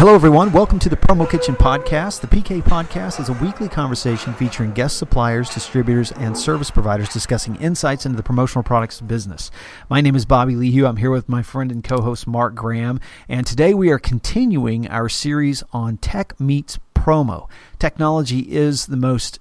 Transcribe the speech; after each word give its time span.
Hello, 0.00 0.14
everyone. 0.14 0.50
Welcome 0.50 0.78
to 0.78 0.88
the 0.88 0.96
Promo 0.96 1.28
Kitchen 1.28 1.54
Podcast. 1.54 2.22
The 2.22 2.26
PK 2.26 2.62
Podcast 2.62 3.20
is 3.20 3.28
a 3.28 3.34
weekly 3.34 3.68
conversation 3.68 4.32
featuring 4.32 4.72
guest 4.72 4.96
suppliers, 4.96 5.52
distributors, 5.52 6.10
and 6.12 6.38
service 6.38 6.70
providers 6.70 7.10
discussing 7.10 7.56
insights 7.56 8.06
into 8.06 8.16
the 8.16 8.22
promotional 8.22 8.62
products 8.62 9.02
business. 9.02 9.50
My 9.90 10.00
name 10.00 10.16
is 10.16 10.24
Bobby 10.24 10.54
Lehew. 10.54 10.88
I'm 10.88 10.96
here 10.96 11.10
with 11.10 11.28
my 11.28 11.42
friend 11.42 11.70
and 11.70 11.84
co 11.84 12.00
host 12.00 12.26
Mark 12.26 12.54
Graham, 12.54 12.98
and 13.28 13.46
today 13.46 13.74
we 13.74 13.90
are 13.90 13.98
continuing 13.98 14.88
our 14.88 15.10
series 15.10 15.62
on 15.70 15.98
Tech 15.98 16.40
Meets 16.40 16.78
Promo. 16.94 17.50
Technology 17.78 18.50
is 18.50 18.86
the 18.86 18.96
most 18.96 19.38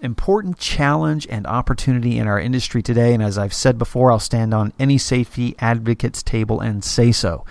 important 0.00 0.58
challenge 0.58 1.26
and 1.28 1.44
opportunity 1.46 2.18
in 2.18 2.28
our 2.28 2.38
industry 2.38 2.82
today, 2.82 3.14
and 3.14 3.22
as 3.22 3.36
I've 3.36 3.52
said 3.52 3.78
before, 3.78 4.12
I'll 4.12 4.20
stand 4.20 4.54
on 4.54 4.72
any 4.78 4.96
safety 4.96 5.56
advocates 5.58 6.22
table 6.22 6.60
and 6.60 6.84
say 6.84 7.10
so. 7.10 7.44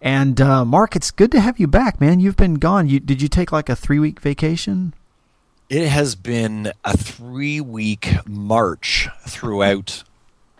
And 0.00 0.40
uh, 0.40 0.64
Mark, 0.64 0.94
it's 0.94 1.10
good 1.10 1.32
to 1.32 1.40
have 1.40 1.58
you 1.58 1.66
back, 1.66 2.00
man. 2.00 2.20
You've 2.20 2.36
been 2.36 2.54
gone. 2.54 2.88
You 2.88 3.00
did 3.00 3.20
you 3.20 3.28
take 3.28 3.50
like 3.50 3.68
a 3.68 3.76
three 3.76 3.98
week 3.98 4.20
vacation? 4.20 4.94
It 5.68 5.88
has 5.88 6.14
been 6.14 6.72
a 6.84 6.96
three 6.96 7.60
week 7.60 8.14
march 8.26 9.08
throughout 9.26 10.04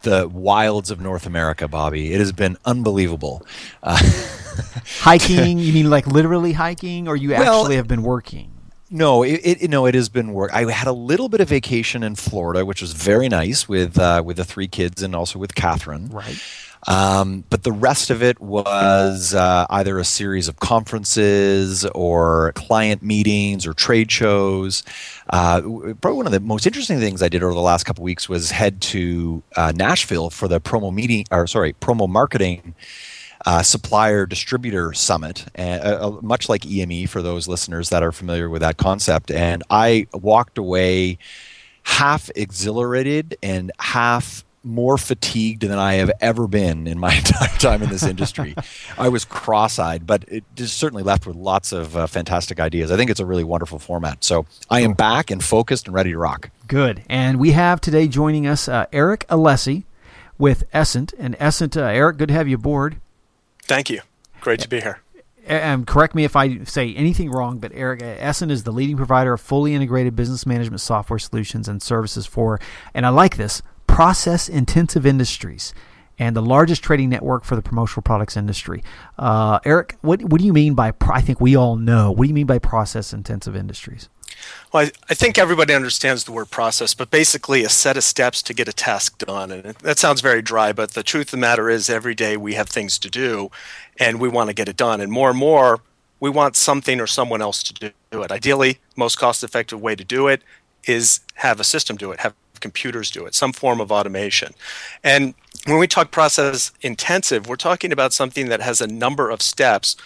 the 0.03 0.29
wilds 0.29 0.91
of 0.91 1.01
North 1.01 1.27
America, 1.27 1.69
Bobby. 1.69 2.13
It 2.13 2.19
has 2.19 2.33
been 2.33 2.57
unbelievable. 2.65 3.47
Uh, 3.83 3.99
hiking? 5.01 5.59
You 5.59 5.73
mean 5.73 5.91
like 5.91 6.07
literally 6.07 6.53
hiking, 6.53 7.09
or 7.09 7.17
you 7.17 7.31
well, 7.31 7.61
actually 7.61 7.77
have 7.77 7.89
been 7.89 8.03
working? 8.03 8.53
No, 8.91 9.23
it, 9.23 9.41
it 9.45 9.71
no, 9.71 9.87
it 9.87 9.95
has 9.95 10.09
been 10.09 10.33
work. 10.33 10.53
I 10.53 10.71
had 10.71 10.89
a 10.89 10.93
little 10.93 11.29
bit 11.29 11.41
of 11.41 11.49
vacation 11.49 12.03
in 12.03 12.15
Florida, 12.15 12.65
which 12.65 12.81
was 12.81 12.93
very 12.93 13.29
nice 13.29 13.69
with 13.69 13.99
uh, 13.99 14.23
with 14.25 14.39
the 14.39 14.45
three 14.45 14.69
kids 14.69 15.03
and 15.03 15.15
also 15.15 15.39
with 15.39 15.55
Catherine. 15.55 16.09
Right. 16.09 16.41
Um, 16.89 17.45
but 17.51 17.65
the 17.65 17.73
rest 17.73 18.09
of 18.09 18.23
it 18.23 18.41
was 18.41 19.35
uh, 19.35 19.67
either 19.69 19.99
a 19.99 20.05
series 20.07 20.49
of 20.49 20.59
conferences 20.59 21.85
or 21.85 22.53
client 22.55 23.03
meetings 23.03 23.67
or 23.67 23.75
trade 23.75 24.11
shows. 24.11 24.83
Uh, 25.29 25.61
probably 26.01 26.17
one 26.17 26.27
of 26.27 26.33
the 26.33 26.41
most 26.41 26.67
interesting 26.67 26.99
things 26.99 27.23
I 27.23 27.29
did 27.29 27.43
over 27.43 27.53
the 27.53 27.61
last 27.61 27.85
couple 27.85 28.05
weeks 28.05 28.27
was 28.27 28.51
head 28.51 28.81
to 28.81 29.43
uh, 29.55 29.73
Nashville 29.77 30.31
for 30.31 30.49
the 30.49 30.63
promo 30.63 30.93
meeting, 30.93 31.27
or 31.31 31.47
sorry, 31.47 31.75
promo 31.75 32.09
marketing. 32.09 32.75
Uh, 33.47 33.63
supplier 33.63 34.27
distributor 34.27 34.93
summit, 34.93 35.47
uh, 35.57 35.63
uh, 35.63 36.19
much 36.23 36.49
like 36.49 36.67
EME 36.67 37.07
for 37.07 37.23
those 37.23 37.47
listeners 37.47 37.89
that 37.89 38.03
are 38.03 38.11
familiar 38.11 38.51
with 38.51 38.63
that 38.63 38.79
concept. 38.79 39.31
And 39.31 39.63
I 39.71 40.09
walked 40.13 40.59
away 40.59 41.19
half 41.85 42.31
exhilarated 42.35 43.39
and 43.41 43.71
half 43.79 44.45
more 44.69 44.99
fatigued 44.99 45.63
than 45.63 45.79
I 45.79 45.95
have 45.95 46.11
ever 46.21 46.47
been 46.47 46.87
in 46.87 46.99
my 46.99 47.15
entire 47.17 47.57
time 47.59 47.83
in 47.83 47.89
this 47.89 48.03
industry. 48.05 48.55
I 48.97 49.09
was 49.09 49.25
cross-eyed, 49.25 50.07
but 50.07 50.25
it 50.29 50.45
just 50.55 50.79
certainly 50.79 51.03
left 51.03 51.27
with 51.27 51.37
lots 51.37 51.73
of 51.73 51.97
uh, 51.97 52.07
fantastic 52.07 52.61
ideas. 52.61 52.91
I 52.91 52.97
think 52.97 53.11
it's 53.11 53.21
a 53.21 53.27
really 53.27 53.45
wonderful 53.45 53.79
format. 53.79 54.25
So 54.25 54.47
I 54.71 54.81
am 54.81 54.93
back 54.93 55.31
and 55.31 55.43
focused 55.43 55.87
and 55.87 55.95
ready 55.95 56.13
to 56.13 56.19
rock. 56.19 56.51
Good. 56.67 57.03
And 57.09 57.41
we 57.41 57.53
have 57.53 57.81
today 57.81 58.09
joining 58.09 58.47
us 58.47 58.69
uh, 58.69 58.87
Eric 58.93 59.27
Alessi 59.29 59.85
with 60.39 60.65
Essent. 60.73 61.13
And 61.19 61.37
Essent, 61.41 61.77
uh, 61.77 61.83
Eric, 61.83 62.19
good 62.19 62.29
to 62.29 62.35
have 62.35 62.49
you 62.49 62.57
aboard. 62.57 63.01
Thank 63.65 63.91
you. 63.91 64.01
Great 64.41 64.61
to 64.61 64.69
be 64.69 64.81
here. 64.81 65.01
And 65.49 65.87
correct 65.87 66.15
me 66.15 66.25
if 66.25 66.37
I 66.37 66.63
say 66.65 66.95
anything 66.95 67.31
wrong, 67.31 67.59
but 67.59 67.73
Eric 67.75 68.03
Essent 68.03 68.53
is 68.53 68.65
the 68.65 68.71
leading 68.71 68.99
provider 68.99 69.33
of 69.33 69.41
fully 69.41 69.75
integrated 69.75 70.15
business 70.15 70.45
management 70.45 70.83
software 70.83 71.19
solutions 71.19 71.69
and 71.69 71.83
services 71.83 72.27
for, 72.27 72.61
and 72.93 73.07
I 73.07 73.09
like 73.09 73.39
this, 73.39 73.63
process 73.99 74.49
intensive 74.49 75.05
industries 75.05 75.75
and 76.21 76.37
the 76.37 76.41
largest 76.41 76.85
trading 76.85 77.09
network 77.09 77.43
for 77.43 77.57
the 77.57 77.63
promotional 77.63 78.01
products 78.01 78.37
industry. 78.37 78.81
Uh, 79.19 79.59
Eric, 79.65 79.97
what, 80.03 80.23
what 80.23 80.41
do 80.41 80.47
you 80.47 80.53
mean 80.53 80.75
by, 80.75 80.93
I 81.13 81.21
think 81.21 81.41
we 81.41 81.57
all 81.57 81.75
know, 81.75 82.13
what 82.13 82.23
do 82.23 82.29
you 82.29 82.35
mean 82.35 82.47
by 82.47 82.61
process 82.61 83.13
intensive 83.13 83.57
industries? 83.57 84.09
Well, 84.73 84.85
I, 84.85 84.93
I, 85.11 85.15
think 85.15 85.37
everybody 85.37 85.75
understands 85.75 86.23
the 86.23 86.31
word 86.31 86.49
process, 86.49 86.95
but 86.95 87.11
basically 87.11 87.65
a 87.65 87.69
set 87.69 87.97
of 87.97 88.05
steps 88.05 88.41
to 88.43 88.55
get 88.55 88.69
a 88.69 88.73
task 88.73 89.19
done. 89.19 89.51
And 89.51 89.65
that 89.79 89.99
sounds 89.99 90.21
very 90.21 90.43
dry, 90.43 90.73
but 90.73 90.93
the 90.93 91.03
truth 91.03 91.27
of 91.27 91.31
the 91.33 91.37
matter 91.39 91.69
is 91.69 91.91
every 91.91 92.15
day 92.15 92.37
we 92.37 92.55
have 92.55 92.69
things 92.69 93.01
to 93.01 93.11
do 93.11 93.51
and 93.99 94.21
we 94.21 94.29
want 94.29 94.49
to 94.49 94.55
get 94.55 94.69
it 94.69 94.77
done. 94.77 95.01
And 95.01 95.11
more 95.11 95.31
and 95.31 95.39
more, 95.41 95.81
we 96.21 96.31
want 96.31 96.55
something 96.55 97.01
or 97.01 97.09
someone 97.09 97.43
else 97.43 97.65
to 97.65 97.93
do 98.13 98.23
it. 98.23 98.31
Ideally, 98.31 98.79
most 98.95 99.19
cost 99.19 99.43
effective 99.43 99.83
way 99.83 99.97
to 99.97 100.05
do 100.05 100.29
it 100.29 100.45
is 100.85 101.19
have 101.35 101.59
a 101.59 101.65
system 101.65 101.97
do 101.97 102.13
it, 102.13 102.21
have 102.21 102.35
computers 102.61 103.11
do 103.11 103.27
it, 103.27 103.35
some 103.35 103.53
form 103.53 103.81
of 103.81 103.91
automation. 103.93 104.55
And 105.03 105.35
when 105.67 105.79
we 105.79 105.87
talk 105.87 106.11
process 106.11 106.73
intensive, 106.81 107.47
we're 107.47 107.57
talking 107.57 107.93
about 107.93 108.13
something 108.13 108.49
that 108.49 108.61
has 108.61 108.81
a 108.81 108.87
number 108.87 109.31
of 109.31 109.43
steps 109.43 109.97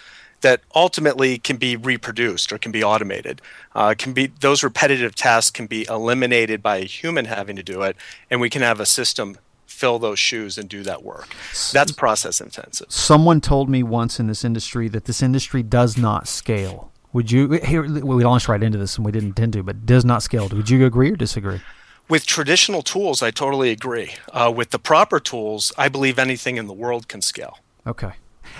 that 0.41 0.61
ultimately 0.75 1.37
can 1.37 1.57
be 1.57 1.75
reproduced 1.75 2.51
or 2.51 2.57
can 2.57 2.71
be 2.71 2.83
automated. 2.83 3.41
Uh, 3.73 3.95
can 3.97 4.13
be 4.13 4.27
those 4.27 4.61
repetitive 4.61 5.15
tasks 5.15 5.51
can 5.51 5.67
be 5.67 5.85
eliminated 5.89 6.61
by 6.61 6.77
a 6.77 6.83
human 6.85 7.25
having 7.25 7.55
to 7.55 7.63
do 7.63 7.81
it, 7.81 7.95
and 8.29 8.41
we 8.41 8.49
can 8.49 8.61
have 8.61 8.79
a 8.79 8.85
system 8.85 9.37
fill 9.65 9.99
those 9.99 10.19
shoes 10.19 10.57
and 10.57 10.69
do 10.69 10.83
that 10.83 11.03
work. 11.03 11.27
That's 11.71 11.91
process 11.91 12.39
intensive. 12.39 12.87
Someone 12.89 13.41
told 13.41 13.69
me 13.69 13.81
once 13.83 14.19
in 14.19 14.27
this 14.27 14.45
industry 14.45 14.87
that 14.89 15.05
this 15.05 15.23
industry 15.23 15.63
does 15.63 15.97
not 15.97 16.27
scale. 16.27 16.91
Would 17.13 17.31
you 17.31 17.53
here 17.63 17.83
we 17.83 18.23
launched 18.23 18.47
right 18.47 18.61
into 18.61 18.77
this 18.77 18.97
and 18.97 19.05
we 19.05 19.11
didn't 19.11 19.29
intend 19.29 19.53
to, 19.53 19.63
but 19.63 19.85
does 19.85 20.05
not 20.05 20.23
scale. 20.23 20.47
Would 20.49 20.69
you 20.69 20.85
agree 20.85 21.11
or 21.11 21.15
disagree? 21.15 21.61
With 22.09 22.25
traditional 22.25 22.81
tools, 22.81 23.23
I 23.23 23.31
totally 23.31 23.71
agree. 23.71 24.15
Uh, 24.31 24.51
with 24.55 24.71
the 24.71 24.79
proper 24.79 25.19
tools, 25.19 25.71
I 25.77 25.89
believe 25.89 26.19
anything 26.19 26.57
in 26.57 26.67
the 26.67 26.73
world 26.73 27.07
can 27.07 27.21
scale. 27.21 27.59
Okay. 27.87 28.11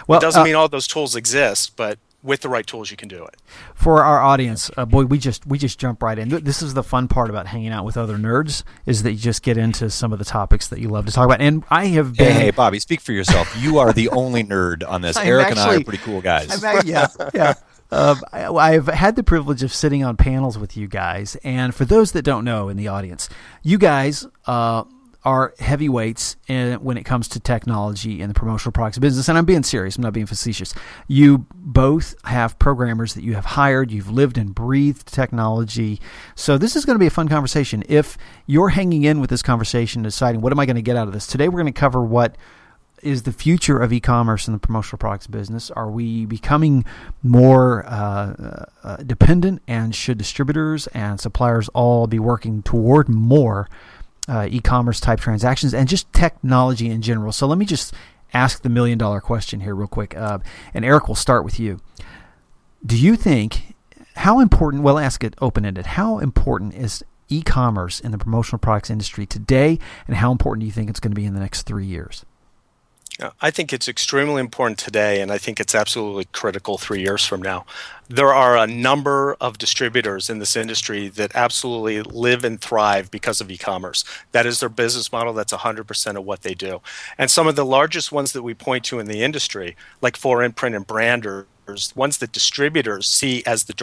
Well, 0.08 0.20
it 0.20 0.22
doesn't 0.22 0.42
uh, 0.42 0.46
mean 0.46 0.56
all 0.56 0.68
those 0.70 0.88
tools 0.88 1.16
exist, 1.16 1.76
but 1.76 2.00
with 2.24 2.40
the 2.40 2.50
right 2.50 2.66
tools, 2.66 2.90
you 2.90 2.98
can 2.98 3.10
do 3.10 3.24
it. 3.26 3.36
For 3.76 4.02
our 4.02 4.22
audience, 4.22 4.72
uh, 4.78 4.86
boy, 4.86 5.04
we 5.04 5.18
just 5.20 5.46
we 5.46 5.58
just 5.58 5.78
jump 5.78 6.02
right 6.02 6.18
in. 6.18 6.30
This 6.30 6.62
is 6.62 6.74
the 6.74 6.84
fun 6.84 7.08
part 7.08 7.30
about 7.30 7.48
hanging 7.48 7.72
out 7.72 7.84
with 7.86 7.98
other 7.98 8.18
nerds 8.18 8.64
is 8.86 9.04
that 9.04 9.12
you 9.12 9.18
just 9.18 9.44
get 9.44 9.58
into 9.58 9.90
some 9.90 10.14
of 10.14 10.20
the 10.20 10.26
topics 10.26 10.68
that 10.70 10.80
you 10.80 10.88
love 10.88 11.06
to 11.06 11.12
talk 11.12 11.26
about. 11.26 11.42
And 11.42 11.64
I 11.70 11.88
have 11.88 12.16
been. 12.16 12.32
Hey, 12.32 12.40
hey 12.46 12.52
Bobby, 12.52 12.80
speak 12.80 13.02
for 13.02 13.12
yourself. 13.12 13.54
You 13.62 13.78
are 13.80 13.92
the 13.92 14.10
only 14.10 14.44
nerd 14.44 14.88
on 14.88 15.02
this. 15.02 15.18
Eric 15.24 15.48
actually, 15.48 15.62
and 15.62 15.72
I 15.72 15.76
are 15.76 15.84
pretty 15.84 16.04
cool 16.04 16.22
guys. 16.22 16.64
I'm, 16.64 16.88
yeah, 16.88 17.08
yeah. 17.34 17.54
Um, 17.94 18.22
I, 18.32 18.72
have 18.72 18.88
had 18.88 19.16
the 19.16 19.24
privilege 19.24 19.62
of 19.62 19.72
sitting 19.72 20.04
on 20.04 20.18
panels 20.18 20.58
with 20.58 20.76
you 20.76 20.88
guys, 20.88 21.38
and 21.44 21.76
for 21.76 21.86
those 21.86 22.14
that 22.14 22.24
don't 22.24 22.44
know 22.44 22.68
in 22.68 22.76
the 22.76 22.88
audience, 22.88 23.30
you 23.62 23.78
guys 23.78 24.26
uh, 24.48 24.86
are 25.24 25.54
heavyweights 25.60 26.36
in, 26.48 26.84
when 26.84 26.98
it 26.98 27.04
comes 27.04 27.28
to 27.30 27.40
technology 27.40 28.20
and 28.20 28.32
the 28.32 28.34
promotional 28.34 28.72
products 28.72 28.98
business. 28.98 29.30
And 29.30 29.38
I'm 29.38 29.46
being 29.46 29.62
serious; 29.62 29.96
I'm 29.96 30.02
not 30.02 30.14
being 30.14 30.26
facetious. 30.26 30.74
You 31.08 31.46
both 31.54 32.16
have 32.24 32.58
programmers 32.58 33.14
that 33.14 33.24
you 33.24 33.36
have 33.36 33.46
hired. 33.46 33.92
You've 33.92 34.10
lived 34.10 34.40
and 34.40 34.56
breathed 34.56 35.06
technology, 35.06 36.02
so 36.34 36.58
this 36.58 36.76
is 36.76 36.86
going 36.86 36.96
to 36.96 37.00
be 37.00 37.08
a 37.08 37.12
fun 37.12 37.30
conversation. 37.30 37.84
If 37.88 38.18
you're 38.48 38.70
hanging 38.70 39.04
in 39.04 39.22
with 39.22 39.30
this 39.30 39.44
conversation, 39.44 40.02
deciding 40.02 40.42
what 40.42 40.52
am 40.52 40.60
I 40.60 40.66
going 40.66 40.78
to 40.78 40.82
get 40.82 40.98
out 40.98 41.08
of 41.08 41.14
this 41.14 41.28
today, 41.28 41.48
we're 41.48 41.62
going 41.62 41.72
to 41.72 41.80
cover 41.80 42.04
what 42.04 42.38
is 43.04 43.24
the 43.24 43.32
future 43.32 43.80
of 43.80 43.92
e-commerce 43.94 44.48
in 44.48 44.54
the 44.54 44.60
promotional 44.60 44.98
products 44.98 45.28
business? 45.28 45.70
Are 45.72 45.90
we 45.90 46.26
becoming 46.26 46.86
more 47.22 47.86
uh, 47.86 48.66
uh, 48.84 48.98
dependent, 48.98 49.62
and 49.68 49.94
should 49.94 50.18
distributors 50.18 50.88
and 50.88 51.20
suppliers 51.20 51.70
all 51.70 52.08
be 52.08 52.20
working 52.20 52.64
toward 52.64 53.10
more 53.10 53.70
uh, 54.28 54.48
e-commerce 54.50 55.00
type 55.00 55.20
transactions 55.20 55.74
and 55.74 55.88
just 55.88 56.12
technology 56.14 56.90
in 56.90 57.02
general? 57.02 57.32
So 57.32 57.48
let 57.48 57.58
me 57.58 57.66
just 57.66 57.94
ask 58.34 58.62
the 58.62 58.70
million 58.70 58.98
dollar 58.98 59.22
question 59.22 59.60
here, 59.60 59.76
real 59.76 59.88
quick. 59.88 60.18
Uh, 60.18 60.40
and 60.74 60.84
Eric, 60.84 61.08
we'll 61.08 61.16
start 61.16 61.44
with 61.44 61.60
you. 61.60 61.80
Do 62.86 62.98
you 62.98 63.16
think 63.16 63.76
how 64.16 64.40
important? 64.40 64.84
Well, 64.84 65.00
ask 65.00 65.24
it 65.24 65.36
open 65.42 65.66
ended. 65.66 65.86
How 65.86 66.20
important 66.20 66.76
is 66.76 67.04
e-commerce 67.30 68.00
in 68.00 68.12
the 68.12 68.18
promotional 68.18 68.60
products 68.60 68.90
industry 68.90 69.26
today, 69.26 69.80
and 70.08 70.18
how 70.18 70.32
important 70.32 70.62
do 70.62 70.66
you 70.66 70.72
think 70.72 70.90
it's 70.90 71.00
going 71.00 71.12
to 71.12 71.20
be 71.20 71.26
in 71.26 71.34
the 71.34 71.40
next 71.40 71.64
three 71.64 71.86
years? 71.86 72.26
I 73.40 73.52
think 73.52 73.72
it's 73.72 73.88
extremely 73.88 74.40
important 74.40 74.80
today, 74.80 75.22
and 75.22 75.32
I 75.32 75.38
think 75.38 75.60
it's 75.60 75.76
absolutely 75.76 76.26
critical 76.32 76.80
three 76.80 77.02
years 77.02 77.24
from 77.24 77.44
now. 77.44 77.66
There 78.10 78.34
are 78.34 78.58
a 78.58 78.66
number 78.66 79.36
of 79.40 79.60
distributors 79.60 80.32
in 80.32 80.40
this 80.40 80.56
industry 80.56 81.10
that 81.10 81.36
absolutely 81.36 82.02
live 82.02 82.44
and 82.44 82.60
thrive 82.60 83.12
because 83.12 83.40
of 83.40 83.52
e 83.52 83.58
commerce. 83.58 84.04
That 84.32 84.48
is 84.48 84.60
their 84.60 84.70
business 84.70 85.12
model, 85.12 85.32
that's 85.32 85.54
100% 85.54 86.16
of 86.16 86.26
what 86.26 86.42
they 86.42 86.56
do. 86.56 86.82
And 87.18 87.30
some 87.30 87.48
of 87.48 87.56
the 87.56 87.66
largest 87.66 88.12
ones 88.12 88.34
that 88.34 88.42
we 88.42 88.56
point 88.56 88.84
to 88.86 89.00
in 89.00 89.06
the 89.06 89.22
industry, 89.22 89.76
like 90.02 90.18
4imprint 90.18 90.76
and 90.76 90.88
Branders, 90.88 91.96
ones 91.96 92.18
that 92.18 92.32
distributors 92.32 93.08
see 93.08 93.44
as 93.46 93.66
the 93.66 93.74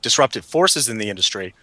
disruptive, 0.00 0.44
forces 0.44 0.88
in 0.88 0.96
the 0.96 1.10
industry, 1.10 1.54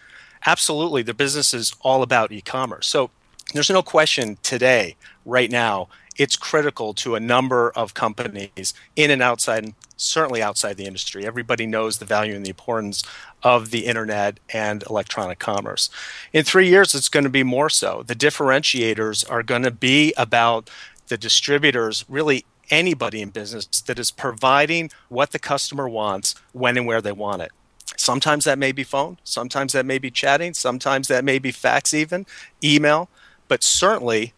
absolutely, 0.46 1.02
the 1.02 1.12
business 1.12 1.52
is 1.52 1.74
all 1.82 2.02
about 2.02 2.30
e 2.30 2.40
commerce. 2.40 2.86
So 2.86 3.10
there's 3.52 3.68
no 3.68 3.82
question 3.82 4.38
today, 4.42 4.96
right 5.26 5.50
now, 5.50 5.88
it's 6.20 6.36
critical 6.36 6.92
to 6.92 7.14
a 7.14 7.20
number 7.20 7.70
of 7.70 7.94
companies 7.94 8.74
in 8.94 9.10
and 9.10 9.22
outside, 9.22 9.64
and 9.64 9.74
certainly 9.96 10.42
outside 10.42 10.76
the 10.76 10.84
industry. 10.84 11.24
Everybody 11.24 11.64
knows 11.64 11.96
the 11.96 12.04
value 12.04 12.34
and 12.34 12.44
the 12.44 12.50
importance 12.50 13.02
of 13.42 13.70
the 13.70 13.86
internet 13.86 14.38
and 14.50 14.84
electronic 14.90 15.38
commerce. 15.38 15.88
In 16.34 16.44
three 16.44 16.68
years, 16.68 16.94
it's 16.94 17.08
going 17.08 17.24
to 17.24 17.30
be 17.30 17.42
more 17.42 17.70
so. 17.70 18.04
The 18.06 18.14
differentiators 18.14 19.24
are 19.30 19.42
going 19.42 19.62
to 19.62 19.70
be 19.70 20.12
about 20.18 20.68
the 21.08 21.16
distributors 21.16 22.04
really 22.06 22.44
anybody 22.68 23.22
in 23.22 23.30
business 23.30 23.64
that 23.80 23.98
is 23.98 24.10
providing 24.10 24.90
what 25.08 25.30
the 25.30 25.38
customer 25.38 25.88
wants 25.88 26.34
when 26.52 26.76
and 26.76 26.86
where 26.86 27.00
they 27.00 27.12
want 27.12 27.40
it. 27.40 27.50
Sometimes 27.96 28.44
that 28.44 28.58
may 28.58 28.72
be 28.72 28.84
phone, 28.84 29.16
sometimes 29.24 29.72
that 29.72 29.86
may 29.86 29.96
be 29.96 30.10
chatting, 30.10 30.52
sometimes 30.52 31.08
that 31.08 31.24
may 31.24 31.38
be 31.38 31.50
fax, 31.50 31.94
even 31.94 32.26
email, 32.62 33.08
but 33.48 33.62
certainly 33.62 34.34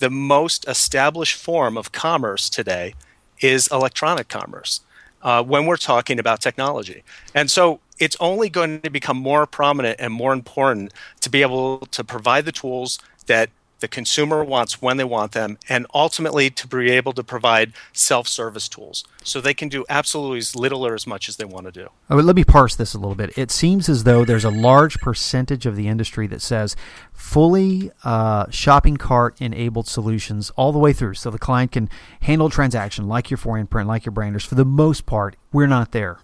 the 0.00 0.10
most 0.10 0.66
established 0.66 1.36
form 1.36 1.78
of 1.78 1.92
commerce 1.92 2.50
today 2.50 2.94
is 3.40 3.68
electronic 3.68 4.28
commerce 4.28 4.80
uh, 5.22 5.42
when 5.42 5.66
we're 5.66 5.76
talking 5.76 6.18
about 6.18 6.40
technology. 6.40 7.02
And 7.34 7.50
so 7.50 7.80
it's 7.98 8.16
only 8.18 8.48
going 8.48 8.80
to 8.80 8.90
become 8.90 9.18
more 9.18 9.46
prominent 9.46 10.00
and 10.00 10.12
more 10.12 10.32
important 10.32 10.92
to 11.20 11.30
be 11.30 11.42
able 11.42 11.80
to 11.92 12.02
provide 12.02 12.46
the 12.46 12.52
tools 12.52 12.98
that 13.26 13.50
the 13.80 13.88
consumer 13.88 14.44
wants 14.44 14.80
when 14.80 14.96
they 14.96 15.04
want 15.04 15.32
them, 15.32 15.58
and 15.68 15.86
ultimately 15.94 16.50
to 16.50 16.66
be 16.66 16.90
able 16.90 17.12
to 17.12 17.24
provide 17.24 17.72
self 17.92 18.28
service 18.28 18.68
tools 18.68 19.04
so 19.22 19.40
they 19.40 19.54
can 19.54 19.68
do 19.68 19.84
absolutely 19.88 20.38
as 20.38 20.54
little 20.56 20.86
or 20.86 20.94
as 20.94 21.06
much 21.06 21.28
as 21.28 21.36
they 21.36 21.44
want 21.44 21.66
to 21.66 21.72
do. 21.72 21.88
let 22.08 22.36
me 22.36 22.44
parse 22.44 22.76
this 22.76 22.94
a 22.94 22.98
little 22.98 23.14
bit. 23.14 23.36
It 23.36 23.50
seems 23.50 23.88
as 23.88 24.04
though 24.04 24.24
there's 24.24 24.44
a 24.44 24.50
large 24.50 24.98
percentage 25.00 25.66
of 25.66 25.76
the 25.76 25.88
industry 25.88 26.26
that 26.28 26.42
says 26.42 26.76
fully 27.12 27.90
uh, 28.04 28.46
shopping 28.50 28.96
cart 28.96 29.40
enabled 29.40 29.86
solutions 29.86 30.50
all 30.56 30.72
the 30.72 30.78
way 30.78 30.92
through. 30.92 31.14
So 31.14 31.30
the 31.30 31.38
client 31.38 31.72
can 31.72 31.88
handle 32.20 32.50
transaction 32.50 33.08
like 33.08 33.30
your 33.30 33.38
4imprint, 33.38 33.86
like 33.86 34.04
your 34.04 34.12
Branders. 34.12 34.44
For 34.44 34.54
the 34.54 34.64
most 34.64 35.06
part, 35.06 35.36
we're 35.52 35.66
not 35.66 35.92
there. 35.92 36.20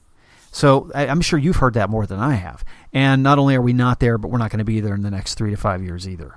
So 0.50 0.90
I, 0.94 1.06
I'm 1.06 1.20
sure 1.20 1.38
you've 1.38 1.56
heard 1.56 1.74
that 1.74 1.90
more 1.90 2.06
than 2.06 2.18
I 2.18 2.34
have. 2.34 2.64
And 2.92 3.22
not 3.22 3.38
only 3.38 3.54
are 3.54 3.60
we 3.60 3.74
not 3.74 4.00
there, 4.00 4.16
but 4.16 4.28
we're 4.28 4.38
not 4.38 4.50
going 4.50 4.58
to 4.58 4.64
be 4.64 4.80
there 4.80 4.94
in 4.94 5.02
the 5.02 5.10
next 5.10 5.34
three 5.34 5.50
to 5.50 5.56
five 5.56 5.82
years 5.82 6.08
either. 6.08 6.36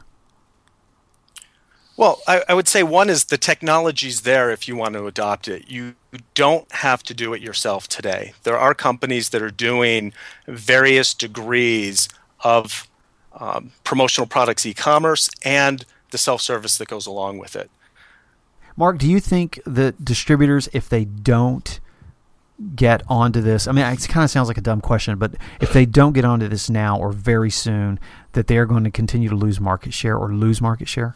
Well, 2.00 2.22
I, 2.26 2.44
I, 2.48 2.54
would 2.54 2.70
say 2.70 2.82
one 2.82 3.10
is 3.10 3.26
the 3.26 3.38
technology's 3.38 4.22
there 4.22 4.52
if 4.52 4.70
you 4.70 4.78
want 4.78 4.94
to 4.94 5.06
adopt 5.06 5.50
it. 5.50 5.70
You 5.70 5.96
don't 6.34 6.72
have 6.72 7.04
to 7.04 7.14
do 7.14 7.34
it 7.34 7.42
yourself 7.42 7.90
today. 7.90 8.32
There 8.44 8.58
are 8.58 8.74
companies 8.74 9.32
that 9.32 9.42
are 9.42 9.52
doing 9.52 10.14
various 10.48 11.14
degrees 11.14 12.08
of 12.40 12.88
um, 13.38 13.74
promotional 13.84 14.28
products 14.28 14.66
e 14.66 14.74
commerce 14.74 15.30
and 15.44 15.84
the 16.12 16.18
self 16.18 16.40
service 16.40 16.78
that 16.78 16.88
goes 16.88 17.06
along 17.06 17.38
with 17.38 17.54
it. 17.58 17.70
Mark, 18.78 18.98
do 18.98 19.06
you 19.06 19.20
think 19.20 19.60
that 19.66 20.06
distributors, 20.06 20.70
if 20.72 20.88
they 20.88 21.04
don't 21.04 21.82
get 22.78 23.04
onto 23.10 23.42
this, 23.42 23.68
I 23.68 23.74
mean, 23.74 23.84
it 23.84 24.08
kind 24.08 24.24
of 24.24 24.30
sounds 24.30 24.48
like 24.48 24.58
a 24.58 24.62
dumb 24.62 24.80
question, 24.80 25.18
but 25.18 25.34
if 25.60 25.74
they 25.74 25.86
don't 25.86 26.14
get 26.14 26.24
onto 26.24 26.48
this 26.48 26.70
now 26.70 26.98
or 26.98 27.12
very 27.12 27.52
soon, 27.52 28.00
that 28.32 28.48
they 28.48 28.58
are 28.58 28.66
going 28.66 28.86
to 28.86 28.90
continue 28.90 29.28
to 29.28 29.36
lose 29.36 29.60
market 29.60 29.94
share 29.94 30.16
or 30.16 30.34
lose 30.34 30.62
market 30.62 30.88
share? 30.88 31.14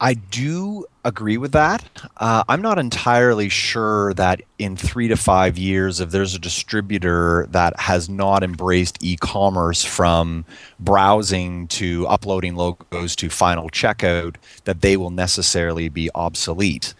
I 0.00 0.14
do 0.14 0.86
agree 1.04 1.38
with 1.38 1.52
that. 1.52 1.84
Uh, 2.18 2.44
I'm 2.48 2.62
not 2.62 2.78
entirely 2.78 3.48
sure 3.48 4.14
that 4.14 4.42
in 4.58 4.76
three 4.76 5.08
to 5.08 5.16
five 5.16 5.58
years, 5.58 5.98
if 5.98 6.10
there's 6.10 6.34
a 6.34 6.38
distributor 6.38 7.48
that 7.50 7.78
has 7.80 8.08
not 8.08 8.44
embraced 8.44 9.02
e 9.02 9.16
commerce 9.16 9.84
from 9.84 10.44
browsing 10.78 11.66
to 11.68 12.06
uploading 12.06 12.54
logos 12.54 13.16
to 13.16 13.28
final 13.28 13.68
checkout, 13.70 14.36
that 14.64 14.82
they 14.82 14.96
will 14.96 15.10
necessarily 15.10 15.88
be 15.88 16.10
obsolete. 16.14 16.94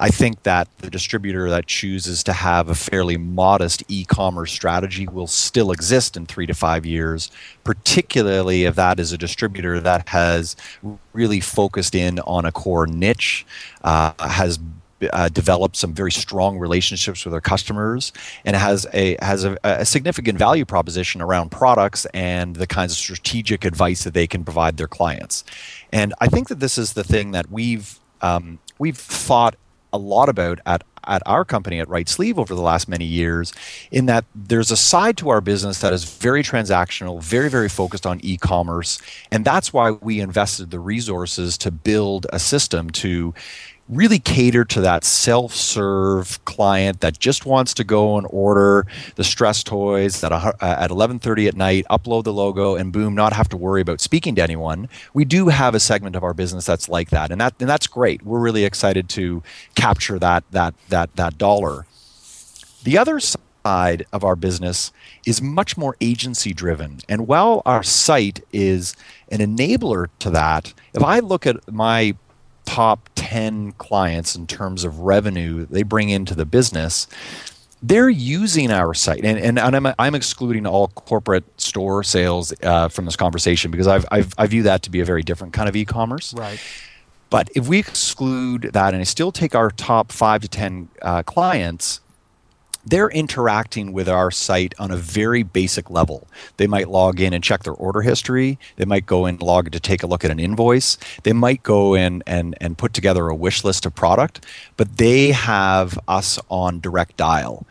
I 0.00 0.08
think 0.08 0.42
that 0.42 0.68
the 0.78 0.90
distributor 0.90 1.48
that 1.50 1.66
chooses 1.66 2.22
to 2.24 2.32
have 2.32 2.68
a 2.68 2.74
fairly 2.74 3.16
modest 3.16 3.82
e 3.88 4.04
commerce 4.04 4.52
strategy 4.52 5.06
will 5.06 5.26
still 5.26 5.70
exist 5.70 6.16
in 6.16 6.26
three 6.26 6.46
to 6.46 6.54
five 6.54 6.84
years, 6.84 7.30
particularly 7.62 8.64
if 8.64 8.74
that 8.74 8.98
is 8.98 9.12
a 9.12 9.18
distributor 9.18 9.80
that 9.80 10.08
has 10.08 10.56
really 11.12 11.40
focused 11.40 11.94
in 11.94 12.18
on 12.20 12.44
a 12.44 12.52
core 12.52 12.86
niche, 12.86 13.46
uh, 13.82 14.12
has 14.18 14.58
uh, 15.12 15.28
developed 15.28 15.76
some 15.76 15.92
very 15.92 16.12
strong 16.12 16.58
relationships 16.58 17.24
with 17.24 17.32
their 17.32 17.40
customers 17.40 18.12
and 18.44 18.56
has 18.56 18.86
a 18.92 19.16
has 19.20 19.44
a, 19.44 19.56
a, 19.64 19.84
significant 19.84 20.38
value 20.38 20.64
proposition 20.64 21.20
around 21.20 21.50
products 21.50 22.06
and 22.14 22.56
the 22.56 22.66
kinds 22.66 22.92
of 22.92 22.98
strategic 22.98 23.64
advice 23.64 24.04
that 24.04 24.14
they 24.14 24.26
can 24.26 24.44
provide 24.44 24.76
their 24.76 24.88
clients. 24.88 25.44
And 25.92 26.14
I 26.20 26.28
think 26.28 26.48
that 26.48 26.60
this 26.60 26.78
is 26.78 26.94
the 26.94 27.04
thing 27.04 27.32
that 27.32 27.50
we've 27.50 27.98
um, 28.22 28.58
we've 28.78 28.96
thought 28.96 29.56
a 29.94 29.98
lot 29.98 30.28
about 30.28 30.58
at 30.66 30.84
at 31.06 31.22
our 31.26 31.44
company 31.44 31.80
at 31.80 31.88
RightSleeve 31.88 32.38
over 32.38 32.54
the 32.54 32.62
last 32.62 32.88
many 32.88 33.04
years, 33.04 33.52
in 33.90 34.06
that 34.06 34.24
there's 34.34 34.70
a 34.70 34.76
side 34.76 35.16
to 35.18 35.28
our 35.28 35.40
business 35.40 35.80
that 35.80 35.92
is 35.92 36.04
very 36.04 36.42
transactional, 36.42 37.22
very, 37.22 37.50
very 37.50 37.68
focused 37.68 38.06
on 38.06 38.20
e 38.22 38.36
commerce. 38.36 39.00
And 39.30 39.44
that's 39.44 39.72
why 39.72 39.90
we 39.90 40.20
invested 40.20 40.70
the 40.70 40.80
resources 40.80 41.58
to 41.58 41.70
build 41.70 42.26
a 42.32 42.38
system 42.38 42.90
to 42.90 43.34
really 43.88 44.18
cater 44.18 44.64
to 44.64 44.80
that 44.80 45.04
self-serve 45.04 46.42
client 46.44 47.00
that 47.00 47.18
just 47.18 47.44
wants 47.44 47.74
to 47.74 47.84
go 47.84 48.16
and 48.16 48.26
order 48.30 48.86
the 49.16 49.24
stress 49.24 49.62
toys 49.62 50.24
uh, 50.24 50.52
at, 50.60 50.84
at 50.84 50.90
11.30 50.90 51.48
at 51.48 51.56
night 51.56 51.84
upload 51.90 52.24
the 52.24 52.32
logo 52.32 52.76
and 52.76 52.92
boom 52.92 53.14
not 53.14 53.32
have 53.32 53.48
to 53.48 53.56
worry 53.56 53.82
about 53.82 54.00
speaking 54.00 54.34
to 54.34 54.42
anyone. 54.42 54.88
We 55.12 55.24
do 55.24 55.48
have 55.48 55.74
a 55.74 55.80
segment 55.80 56.16
of 56.16 56.24
our 56.24 56.34
business 56.34 56.64
that's 56.64 56.88
like 56.88 57.10
that 57.10 57.30
and 57.30 57.40
that 57.40 57.54
and 57.60 57.68
that's 57.68 57.86
great. 57.86 58.22
We're 58.24 58.40
really 58.40 58.64
excited 58.64 59.08
to 59.10 59.42
capture 59.74 60.18
that 60.18 60.44
that 60.50 60.74
that 60.88 61.14
that 61.16 61.36
dollar. 61.36 61.86
The 62.84 62.98
other 62.98 63.20
side 63.20 64.06
of 64.12 64.24
our 64.24 64.36
business 64.36 64.92
is 65.26 65.40
much 65.40 65.76
more 65.76 65.96
agency 66.00 66.52
driven 66.52 67.00
and 67.08 67.26
while 67.26 67.62
our 67.64 67.82
site 67.82 68.44
is 68.52 68.94
an 69.30 69.38
enabler 69.38 70.08
to 70.18 70.28
that 70.28 70.74
if 70.92 71.02
i 71.02 71.18
look 71.18 71.46
at 71.46 71.72
my 71.72 72.14
top 72.64 73.08
10 73.14 73.72
clients 73.72 74.34
in 74.34 74.46
terms 74.46 74.84
of 74.84 75.00
revenue 75.00 75.66
they 75.66 75.82
bring 75.82 76.10
into 76.10 76.34
the 76.34 76.44
business, 76.44 77.06
they're 77.82 78.08
using 78.08 78.70
our 78.70 78.94
site. 78.94 79.24
And, 79.24 79.38
and, 79.38 79.58
and 79.58 79.76
I'm, 79.76 79.94
I'm 79.98 80.14
excluding 80.14 80.66
all 80.66 80.88
corporate 80.88 81.44
store 81.60 82.02
sales 82.02 82.52
uh, 82.62 82.88
from 82.88 83.04
this 83.04 83.16
conversation 83.16 83.70
because 83.70 83.86
I've, 83.86 84.06
I've, 84.10 84.32
I 84.38 84.46
view 84.46 84.62
that 84.62 84.82
to 84.84 84.90
be 84.90 85.00
a 85.00 85.04
very 85.04 85.22
different 85.22 85.52
kind 85.52 85.68
of 85.68 85.76
e 85.76 85.84
commerce. 85.84 86.32
Right. 86.34 86.60
But 87.30 87.50
if 87.54 87.68
we 87.68 87.78
exclude 87.78 88.70
that 88.72 88.94
and 88.94 89.00
I 89.00 89.04
still 89.04 89.32
take 89.32 89.54
our 89.54 89.70
top 89.70 90.12
five 90.12 90.42
to 90.42 90.48
10 90.48 90.88
uh, 91.02 91.22
clients, 91.24 92.00
they're 92.86 93.08
interacting 93.10 93.92
with 93.92 94.08
our 94.08 94.30
site 94.30 94.74
on 94.78 94.90
a 94.90 94.96
very 94.96 95.42
basic 95.42 95.90
level. 95.90 96.26
They 96.56 96.66
might 96.66 96.88
log 96.88 97.20
in 97.20 97.32
and 97.32 97.42
check 97.42 97.62
their 97.62 97.72
order 97.72 98.02
history. 98.02 98.58
They 98.76 98.84
might 98.84 99.06
go 99.06 99.26
in 99.26 99.38
log 99.38 99.70
to 99.72 99.80
take 99.80 100.02
a 100.02 100.06
look 100.06 100.24
at 100.24 100.30
an 100.30 100.40
invoice. 100.40 100.98
They 101.22 101.32
might 101.32 101.62
go 101.62 101.94
in 101.94 102.22
and, 102.26 102.56
and 102.60 102.78
put 102.78 102.92
together 102.92 103.28
a 103.28 103.34
wish 103.34 103.64
list 103.64 103.86
of 103.86 103.94
product, 103.94 104.44
but 104.76 104.98
they 104.98 105.32
have 105.32 105.98
us 106.08 106.38
on 106.50 106.80
direct 106.80 107.16
dial 107.16 107.66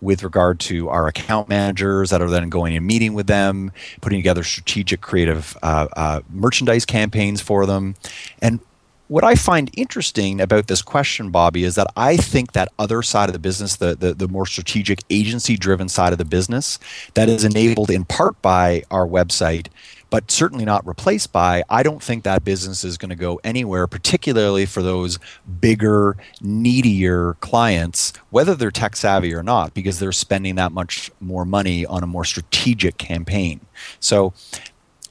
with 0.00 0.22
regard 0.22 0.60
to 0.60 0.88
our 0.88 1.06
account 1.08 1.48
managers 1.48 2.10
that 2.10 2.20
are 2.20 2.28
then 2.28 2.48
going 2.50 2.76
and 2.76 2.86
meeting 2.86 3.14
with 3.14 3.26
them, 3.26 3.72
putting 4.00 4.18
together 4.18 4.42
strategic 4.42 5.00
creative 5.00 5.56
uh, 5.62 5.88
uh, 5.96 6.20
merchandise 6.30 6.84
campaigns 6.84 7.40
for 7.40 7.66
them. 7.66 7.94
And 8.42 8.60
what 9.08 9.24
I 9.24 9.34
find 9.34 9.70
interesting 9.76 10.40
about 10.40 10.66
this 10.66 10.82
question, 10.82 11.30
Bobby, 11.30 11.64
is 11.64 11.76
that 11.76 11.86
I 11.96 12.16
think 12.16 12.52
that 12.52 12.72
other 12.78 13.02
side 13.02 13.28
of 13.28 13.32
the 13.32 13.38
business, 13.38 13.76
the, 13.76 13.94
the, 13.94 14.14
the 14.14 14.28
more 14.28 14.46
strategic 14.46 15.00
agency 15.10 15.56
driven 15.56 15.88
side 15.88 16.12
of 16.12 16.18
the 16.18 16.24
business, 16.24 16.78
that 17.14 17.28
is 17.28 17.44
enabled 17.44 17.90
in 17.90 18.04
part 18.04 18.40
by 18.42 18.82
our 18.90 19.06
website, 19.06 19.68
but 20.10 20.30
certainly 20.30 20.64
not 20.64 20.86
replaced 20.86 21.32
by, 21.32 21.62
I 21.68 21.82
don't 21.82 22.02
think 22.02 22.24
that 22.24 22.44
business 22.44 22.84
is 22.84 22.96
going 22.96 23.10
to 23.10 23.16
go 23.16 23.40
anywhere, 23.44 23.86
particularly 23.86 24.66
for 24.66 24.82
those 24.82 25.18
bigger, 25.60 26.16
needier 26.40 27.34
clients, 27.34 28.12
whether 28.30 28.54
they're 28.54 28.70
tech 28.70 28.96
savvy 28.96 29.34
or 29.34 29.42
not, 29.42 29.74
because 29.74 29.98
they're 29.98 30.12
spending 30.12 30.56
that 30.56 30.72
much 30.72 31.10
more 31.20 31.44
money 31.44 31.86
on 31.86 32.02
a 32.02 32.06
more 32.06 32.24
strategic 32.24 32.98
campaign. 32.98 33.60
So 34.00 34.32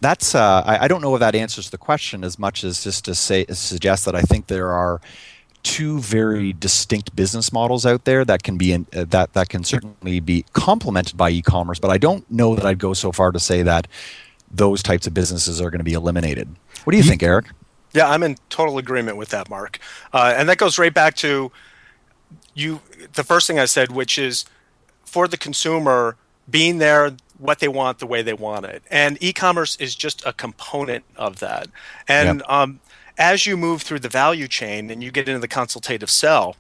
that's 0.05 0.35
uh, 0.35 0.61
I, 0.63 0.85
I, 0.85 0.87
don't 0.87 1.01
know 1.01 1.15
if 1.15 1.19
that 1.19 1.33
answers 1.33 1.71
the 1.71 1.79
question 1.79 2.23
as 2.23 2.37
much 2.37 2.63
as 2.63 2.83
just 2.83 3.05
to 3.05 3.15
say 3.15 3.43
suggest 3.47 4.05
that 4.05 4.13
I 4.13 4.21
think 4.21 4.45
there 4.45 4.71
are 4.71 5.01
two 5.63 5.99
very 5.99 6.53
distinct 6.53 7.15
business 7.15 7.51
models 7.51 7.87
out 7.87 8.05
there 8.05 8.23
that 8.23 8.43
can 8.43 8.55
be 8.55 8.71
in, 8.71 8.85
uh, 8.95 9.05
that 9.05 9.33
that 9.33 9.49
can 9.49 9.63
certainly 9.63 10.19
be 10.19 10.45
complemented 10.53 11.17
by 11.17 11.31
e-commerce, 11.31 11.79
but 11.79 11.89
I 11.89 11.97
don't 11.97 12.29
know 12.29 12.53
that 12.55 12.65
I'd 12.65 12.77
go 12.77 12.93
so 12.93 13.11
far 13.11 13.31
to 13.31 13.39
say 13.39 13.63
that 13.63 13.87
those 14.51 14.83
types 14.83 15.07
of 15.07 15.15
businesses 15.15 15.59
are 15.59 15.71
going 15.71 15.79
to 15.79 15.85
be 15.91 15.93
eliminated. 15.93 16.47
What 16.83 16.91
do 16.91 16.97
you 16.97 17.03
think, 17.03 17.23
Eric? 17.23 17.47
Yeah, 17.93 18.07
I'm 18.07 18.21
in 18.21 18.35
total 18.49 18.77
agreement 18.77 19.17
with 19.17 19.29
that, 19.29 19.49
Mark, 19.49 19.79
uh, 20.13 20.35
and 20.37 20.47
that 20.49 20.59
goes 20.59 20.77
right 20.77 20.93
back 20.93 21.15
to 21.17 21.51
you. 22.53 22.81
The 23.13 23.23
first 23.23 23.47
thing 23.47 23.57
I 23.57 23.65
said, 23.65 23.91
which 23.91 24.19
is 24.19 24.45
for 25.03 25.27
the 25.27 25.37
consumer 25.37 26.15
being 26.47 26.77
there 26.77 27.17
what 27.37 27.59
they 27.59 27.67
want 27.67 27.99
the 27.99 28.07
way 28.07 28.21
they 28.21 28.33
want 28.33 28.65
it. 28.65 28.83
And 28.89 29.17
e-commerce 29.21 29.75
is 29.77 29.95
just 29.95 30.25
a 30.25 30.33
component 30.33 31.03
of 31.15 31.39
that. 31.39 31.67
And 32.07 32.39
yep. 32.39 32.49
um, 32.49 32.79
as 33.17 33.45
you 33.45 33.57
move 33.57 33.81
through 33.81 33.99
the 33.99 34.09
value 34.09 34.47
chain 34.47 34.89
and 34.89 35.03
you 35.03 35.11
get 35.11 35.27
into 35.27 35.39
the 35.39 35.47
consultative 35.47 36.09
sell, 36.09 36.55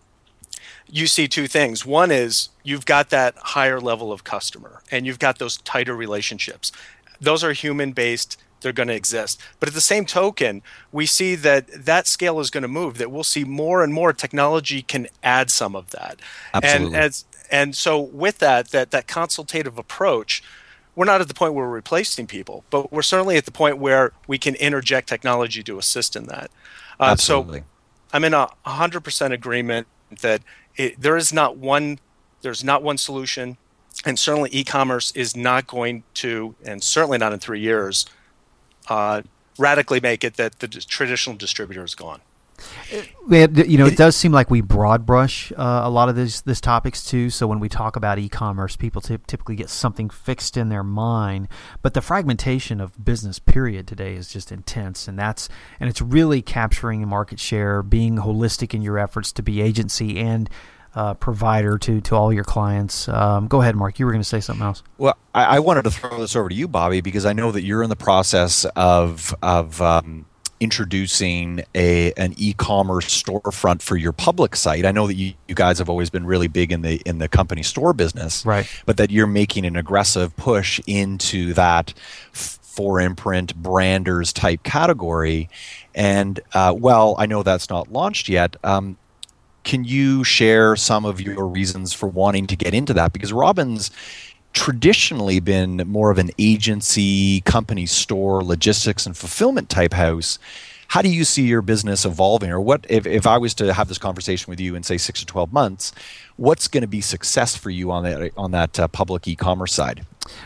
you 0.89 1.07
see 1.07 1.27
two 1.27 1.47
things. 1.47 1.85
One 1.85 2.11
is 2.11 2.49
you've 2.63 2.85
got 2.85 3.09
that 3.09 3.35
higher 3.37 3.79
level 3.79 4.11
of 4.11 4.23
customer 4.23 4.81
and 4.91 5.05
you've 5.05 5.19
got 5.19 5.39
those 5.39 5.57
tighter 5.57 5.95
relationships. 5.95 6.71
Those 7.19 7.43
are 7.43 7.53
human 7.53 7.91
based 7.91 8.37
they're 8.61 8.73
going 8.73 8.87
to 8.87 8.95
exist. 8.95 9.39
But 9.59 9.69
at 9.69 9.75
the 9.75 9.81
same 9.81 10.05
token, 10.05 10.63
we 10.91 11.05
see 11.05 11.35
that 11.35 11.67
that 11.85 12.07
scale 12.07 12.39
is 12.39 12.49
going 12.49 12.63
to 12.63 12.67
move. 12.67 12.97
That 12.97 13.11
we'll 13.11 13.23
see 13.23 13.43
more 13.43 13.83
and 13.83 13.93
more 13.93 14.11
technology 14.11 14.81
can 14.81 15.07
add 15.21 15.51
some 15.51 15.75
of 15.75 15.91
that. 15.91 16.19
Absolutely. 16.53 16.87
And 16.87 16.95
as 16.95 17.25
and 17.51 17.75
so 17.75 17.99
with 17.99 18.39
that, 18.39 18.69
that 18.69 18.89
that 18.89 19.07
consultative 19.07 19.77
approach, 19.77 20.41
we're 20.95 21.05
not 21.05 21.21
at 21.21 21.27
the 21.27 21.33
point 21.33 21.53
where 21.53 21.65
we're 21.65 21.73
replacing 21.73 22.27
people, 22.27 22.63
but 22.69 22.91
we're 22.91 23.01
certainly 23.01 23.37
at 23.37 23.45
the 23.45 23.51
point 23.51 23.77
where 23.77 24.13
we 24.27 24.37
can 24.37 24.55
interject 24.55 25.09
technology 25.09 25.61
to 25.63 25.77
assist 25.77 26.15
in 26.15 26.25
that. 26.27 26.49
Uh, 26.99 27.05
Absolutely. 27.11 27.59
So 27.59 27.65
I'm 28.13 28.23
in 28.23 28.33
a 28.33 28.47
100% 28.65 29.31
agreement 29.31 29.87
that 30.21 30.41
it, 30.77 30.99
there 30.99 31.17
is 31.17 31.33
not 31.33 31.57
one 31.57 31.99
there's 32.41 32.63
not 32.63 32.83
one 32.83 32.97
solution 32.97 33.57
and 34.05 34.19
certainly 34.19 34.49
e-commerce 34.53 35.11
is 35.15 35.35
not 35.35 35.65
going 35.65 36.03
to 36.13 36.55
and 36.63 36.83
certainly 36.83 37.17
not 37.17 37.33
in 37.33 37.39
three 37.39 37.59
years 37.59 38.05
uh, 38.87 39.21
radically 39.57 39.99
make 39.99 40.23
it 40.23 40.35
that 40.35 40.59
the 40.59 40.67
traditional 40.67 41.35
distributor 41.35 41.83
is 41.83 41.95
gone 41.95 42.21
you 43.27 43.77
know, 43.77 43.85
it 43.85 43.97
does 43.97 44.15
seem 44.15 44.31
like 44.31 44.49
we 44.49 44.61
broad 44.61 45.05
brush 45.05 45.51
uh, 45.53 45.81
a 45.83 45.89
lot 45.89 46.09
of 46.09 46.15
these 46.15 46.41
this 46.41 46.61
topics 46.61 47.03
too. 47.03 47.29
So 47.29 47.47
when 47.47 47.59
we 47.59 47.69
talk 47.69 47.95
about 47.95 48.19
e-commerce, 48.19 48.75
people 48.75 49.01
t- 49.01 49.17
typically 49.27 49.55
get 49.55 49.69
something 49.69 50.09
fixed 50.09 50.57
in 50.57 50.69
their 50.69 50.83
mind. 50.83 51.47
But 51.81 51.93
the 51.93 52.01
fragmentation 52.01 52.79
of 52.79 53.03
business, 53.03 53.39
period, 53.39 53.87
today 53.87 54.13
is 54.13 54.29
just 54.29 54.51
intense, 54.51 55.07
and 55.07 55.17
that's 55.17 55.49
and 55.79 55.89
it's 55.89 56.01
really 56.01 56.41
capturing 56.41 57.07
market 57.07 57.39
share, 57.39 57.81
being 57.83 58.17
holistic 58.17 58.73
in 58.73 58.81
your 58.81 58.97
efforts 58.99 59.31
to 59.33 59.43
be 59.43 59.61
agency 59.61 60.19
and 60.19 60.49
uh, 60.95 61.13
provider 61.13 61.77
to 61.77 61.99
to 62.01 62.15
all 62.15 62.31
your 62.31 62.43
clients. 62.43 63.09
Um, 63.09 63.47
go 63.47 63.61
ahead, 63.61 63.75
Mark. 63.75 63.99
You 63.99 64.05
were 64.05 64.11
going 64.11 64.21
to 64.21 64.27
say 64.27 64.39
something 64.39 64.65
else. 64.65 64.81
Well, 64.97 65.17
I, 65.33 65.57
I, 65.57 65.59
wanted 65.59 65.83
to 65.83 65.91
throw 65.91 66.19
this 66.19 66.35
over 66.35 66.47
to 66.47 66.55
you, 66.55 66.67
Bobby, 66.67 67.01
because 67.01 67.25
I 67.25 67.33
know 67.33 67.51
that 67.51 67.63
you're 67.63 67.83
in 67.83 67.89
the 67.89 67.95
process 67.95 68.65
of 68.75 69.35
of 69.41 69.81
um, 69.81 70.25
introducing 70.59 71.63
a 71.73 72.11
an 72.13 72.33
e-commerce 72.37 73.23
storefront 73.23 73.81
for 73.81 73.97
your 73.97 74.11
public 74.11 74.55
site. 74.55 74.85
I 74.85 74.91
know 74.91 75.07
that 75.07 75.15
you, 75.15 75.33
you 75.47 75.55
guys 75.55 75.79
have 75.79 75.89
always 75.89 76.09
been 76.09 76.25
really 76.25 76.47
big 76.47 76.71
in 76.71 76.81
the 76.81 77.01
in 77.05 77.17
the 77.17 77.27
company 77.27 77.63
store 77.63 77.93
business, 77.93 78.45
right? 78.45 78.67
But 78.85 78.97
that 78.97 79.11
you're 79.11 79.27
making 79.27 79.65
an 79.65 79.75
aggressive 79.75 80.35
push 80.37 80.79
into 80.87 81.53
that 81.53 81.93
for 82.31 82.99
imprint 82.99 83.55
branders 83.55 84.33
type 84.33 84.63
category. 84.63 85.49
And 85.93 86.39
uh, 86.53 86.75
well, 86.77 87.15
I 87.17 87.25
know 87.25 87.41
that's 87.43 87.69
not 87.69 87.91
launched 87.91 88.27
yet. 88.27 88.57
Um, 88.63 88.97
can 89.63 89.83
you 89.83 90.23
share 90.23 90.75
some 90.75 91.05
of 91.05 91.19
your 91.19 91.47
reasons 91.47 91.91
for 91.91 92.07
wanting 92.07 92.47
to 92.47 92.55
get 92.55 92.73
into 92.73 92.93
that? 92.93 93.13
Because 93.13 93.33
Robyn's 93.33 93.91
traditionally 94.55 95.39
been 95.41 95.77
more 95.85 96.09
of 96.09 96.17
an 96.17 96.31
agency, 96.39 97.41
company 97.41 97.85
store, 97.85 98.43
logistics, 98.43 99.05
and 99.05 99.15
fulfillment 99.15 99.69
type 99.69 99.93
house. 99.93 100.39
How 100.87 101.01
do 101.01 101.09
you 101.09 101.25
see 101.25 101.43
your 101.43 101.61
business 101.61 102.05
evolving? 102.05 102.51
Or 102.51 102.61
what 102.61 102.85
if, 102.89 103.05
if 103.05 103.27
I 103.27 103.37
was 103.37 103.53
to 103.55 103.73
have 103.73 103.89
this 103.89 103.97
conversation 103.97 104.49
with 104.49 104.59
you 104.59 104.75
in 104.75 104.83
say 104.83 104.97
six 104.97 105.19
to 105.19 105.25
twelve 105.25 105.51
months, 105.51 105.91
what's 106.37 106.67
going 106.67 106.81
to 106.81 106.87
be 106.87 107.01
success 107.01 107.55
for 107.55 107.69
you 107.69 107.91
on 107.91 108.03
that 108.03 108.31
on 108.37 108.51
that 108.51 108.79
uh, 108.79 108.87
public 108.87 109.27
e-commerce 109.27 109.73
side? 109.73 110.05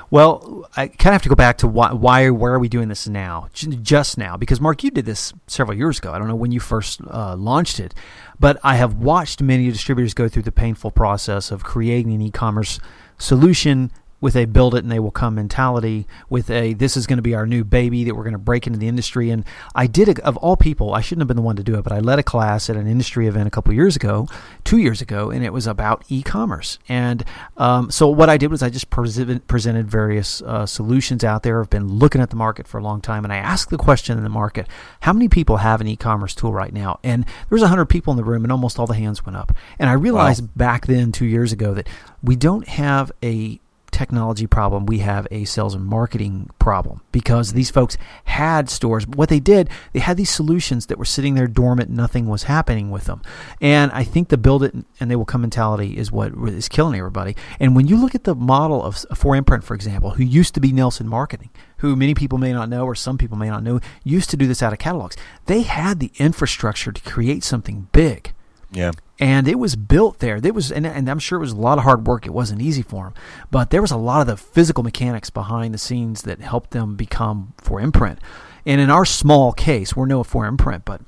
Well, 0.09 0.67
I 0.75 0.87
kind 0.87 1.09
of 1.09 1.13
have 1.13 1.21
to 1.21 1.29
go 1.29 1.35
back 1.35 1.57
to 1.59 1.67
why, 1.67 1.93
why, 1.93 2.29
where 2.31 2.53
are 2.53 2.59
we 2.59 2.67
doing 2.67 2.89
this 2.89 3.07
now? 3.07 3.47
Just 3.53 4.17
now, 4.17 4.35
because 4.35 4.59
Mark, 4.59 4.83
you 4.83 4.91
did 4.91 5.05
this 5.05 5.33
several 5.47 5.77
years 5.77 5.99
ago. 5.99 6.11
I 6.11 6.19
don't 6.19 6.27
know 6.27 6.35
when 6.35 6.51
you 6.51 6.59
first 6.59 6.99
uh, 7.01 7.35
launched 7.35 7.79
it, 7.79 7.93
but 8.39 8.59
I 8.63 8.75
have 8.75 8.95
watched 8.95 9.41
many 9.41 9.69
distributors 9.71 10.13
go 10.13 10.27
through 10.27 10.43
the 10.43 10.51
painful 10.51 10.91
process 10.91 11.51
of 11.51 11.63
creating 11.63 12.13
an 12.13 12.21
e-commerce 12.21 12.79
solution 13.17 13.91
with 14.21 14.35
a 14.35 14.45
build 14.45 14.75
it 14.75 14.83
and 14.83 14.91
they 14.91 14.99
will 14.99 15.11
come 15.11 15.35
mentality, 15.35 16.05
with 16.29 16.49
a 16.49 16.73
this 16.73 16.97
is 16.97 17.07
going 17.07 17.17
to 17.17 17.23
be 17.23 17.35
our 17.35 17.45
new 17.45 17.63
baby 17.63 18.03
that 18.03 18.15
we're 18.15 18.23
going 18.23 18.33
to 18.33 18.39
break 18.39 18.67
into 18.67 18.79
the 18.79 18.87
industry. 18.87 19.29
And 19.29 19.45
I 19.75 19.87
did, 19.87 20.09
a, 20.09 20.25
of 20.25 20.37
all 20.37 20.57
people, 20.57 20.93
I 20.93 21.01
shouldn't 21.01 21.21
have 21.21 21.27
been 21.27 21.37
the 21.37 21.43
one 21.43 21.55
to 21.55 21.63
do 21.63 21.75
it, 21.75 21.83
but 21.83 21.93
I 21.93 21.99
led 21.99 22.19
a 22.19 22.23
class 22.23 22.69
at 22.69 22.75
an 22.75 22.87
industry 22.87 23.27
event 23.27 23.47
a 23.47 23.51
couple 23.51 23.73
years 23.73 23.95
ago, 23.95 24.27
two 24.63 24.77
years 24.77 25.01
ago, 25.01 25.31
and 25.31 25.43
it 25.43 25.53
was 25.53 25.67
about 25.67 26.03
e 26.09 26.21
commerce. 26.21 26.79
And 26.89 27.23
um, 27.57 27.91
so 27.91 28.07
what 28.07 28.29
I 28.29 28.37
did 28.37 28.51
was 28.51 28.61
I 28.61 28.69
just 28.69 28.89
presented 28.89 29.89
various 29.89 30.41
uh, 30.41 30.65
solutions 30.65 31.23
out 31.23 31.43
there. 31.43 31.61
I've 31.61 31.69
been 31.69 31.87
looking 31.87 32.21
at 32.21 32.29
the 32.29 32.35
market 32.35 32.67
for 32.67 32.77
a 32.77 32.83
long 32.83 33.01
time, 33.01 33.23
and 33.23 33.33
I 33.33 33.37
asked 33.37 33.69
the 33.69 33.77
question 33.77 34.17
in 34.17 34.23
the 34.23 34.29
market 34.29 34.67
how 35.01 35.13
many 35.13 35.29
people 35.29 35.57
have 35.57 35.81
an 35.81 35.87
e 35.87 35.95
commerce 35.95 36.35
tool 36.35 36.53
right 36.53 36.73
now? 36.73 36.99
And 37.03 37.23
there 37.25 37.55
was 37.55 37.61
100 37.61 37.85
people 37.85 38.11
in 38.11 38.17
the 38.17 38.23
room, 38.23 38.43
and 38.43 38.51
almost 38.51 38.79
all 38.79 38.87
the 38.87 38.93
hands 38.95 39.25
went 39.25 39.37
up. 39.37 39.53
And 39.77 39.89
I 39.89 39.93
realized 39.93 40.41
wow. 40.41 40.49
back 40.55 40.87
then, 40.87 41.11
two 41.11 41.25
years 41.25 41.51
ago, 41.51 41.73
that 41.73 41.87
we 42.21 42.35
don't 42.35 42.67
have 42.67 43.11
a 43.23 43.59
technology 43.99 44.47
problem, 44.47 44.85
we 44.85 44.99
have 44.99 45.27
a 45.29 45.43
sales 45.43 45.75
and 45.75 45.85
marketing 45.85 46.49
problem 46.57 47.01
because 47.11 47.51
these 47.51 47.69
folks 47.69 47.97
had 48.23 48.69
stores. 48.69 49.05
What 49.05 49.27
they 49.27 49.41
did, 49.41 49.69
they 49.91 49.99
had 49.99 50.15
these 50.15 50.29
solutions 50.29 50.85
that 50.85 50.97
were 50.97 51.03
sitting 51.03 51.35
there 51.35 51.47
dormant, 51.47 51.89
nothing 51.89 52.25
was 52.25 52.43
happening 52.43 52.91
with 52.91 53.03
them. 53.05 53.21
And 53.59 53.91
I 53.91 54.05
think 54.05 54.29
the 54.29 54.37
build 54.37 54.63
it 54.63 54.73
and 55.01 55.11
they 55.11 55.17
will 55.17 55.25
come 55.25 55.41
mentality 55.41 55.97
is 55.97 56.13
what 56.13 56.31
is 56.47 56.69
killing 56.69 56.97
everybody. 56.97 57.35
And 57.59 57.75
when 57.75 57.87
you 57.87 57.97
look 57.97 58.15
at 58.15 58.23
the 58.23 58.35
model 58.35 58.81
of 58.81 58.95
4imprint, 58.95 59.65
for 59.65 59.75
example, 59.75 60.11
who 60.11 60.23
used 60.23 60.53
to 60.53 60.61
be 60.61 60.71
Nelson 60.71 61.07
Marketing, 61.07 61.49
who 61.79 61.97
many 61.97 62.13
people 62.13 62.37
may 62.37 62.53
not 62.53 62.69
know 62.69 62.85
or 62.85 62.95
some 62.95 63.17
people 63.17 63.37
may 63.37 63.49
not 63.49 63.63
know, 63.63 63.81
used 64.05 64.29
to 64.29 64.37
do 64.37 64.47
this 64.47 64.63
out 64.63 64.71
of 64.71 64.79
catalogs. 64.79 65.17
They 65.47 65.63
had 65.63 65.99
the 65.99 66.13
infrastructure 66.15 66.93
to 66.93 67.01
create 67.01 67.43
something 67.43 67.89
big. 67.91 68.31
Yeah 68.71 68.91
and 69.19 69.47
it 69.47 69.59
was 69.59 69.75
built 69.75 70.19
there. 70.19 70.39
It 70.41 70.55
was, 70.55 70.71
and, 70.71 70.87
and, 70.87 71.09
I'm 71.09 71.19
sure 71.19 71.37
it 71.37 71.41
was 71.41 71.51
a 71.51 71.57
lot 71.57 71.77
of 71.77 71.83
hard 71.83 72.07
work. 72.07 72.25
It 72.25 72.33
wasn't 72.33 72.61
easy 72.61 72.81
for 72.81 73.05
them, 73.05 73.13
but 73.51 73.69
there 73.69 73.81
was 73.81 73.91
a 73.91 73.97
lot 73.97 74.21
of 74.21 74.27
the 74.27 74.37
physical 74.37 74.83
mechanics 74.83 75.29
behind 75.29 75.73
the 75.73 75.77
scenes 75.77 76.21
that 76.21 76.39
helped 76.39 76.71
them 76.71 76.95
become 76.95 77.53
4imprint. 77.57 78.19
And 78.65 78.79
in 78.79 78.89
our 78.89 79.05
small 79.05 79.51
case, 79.51 79.95
we're 79.95 80.05
no 80.05 80.23
4imprint, 80.23 80.83
but 80.85 81.01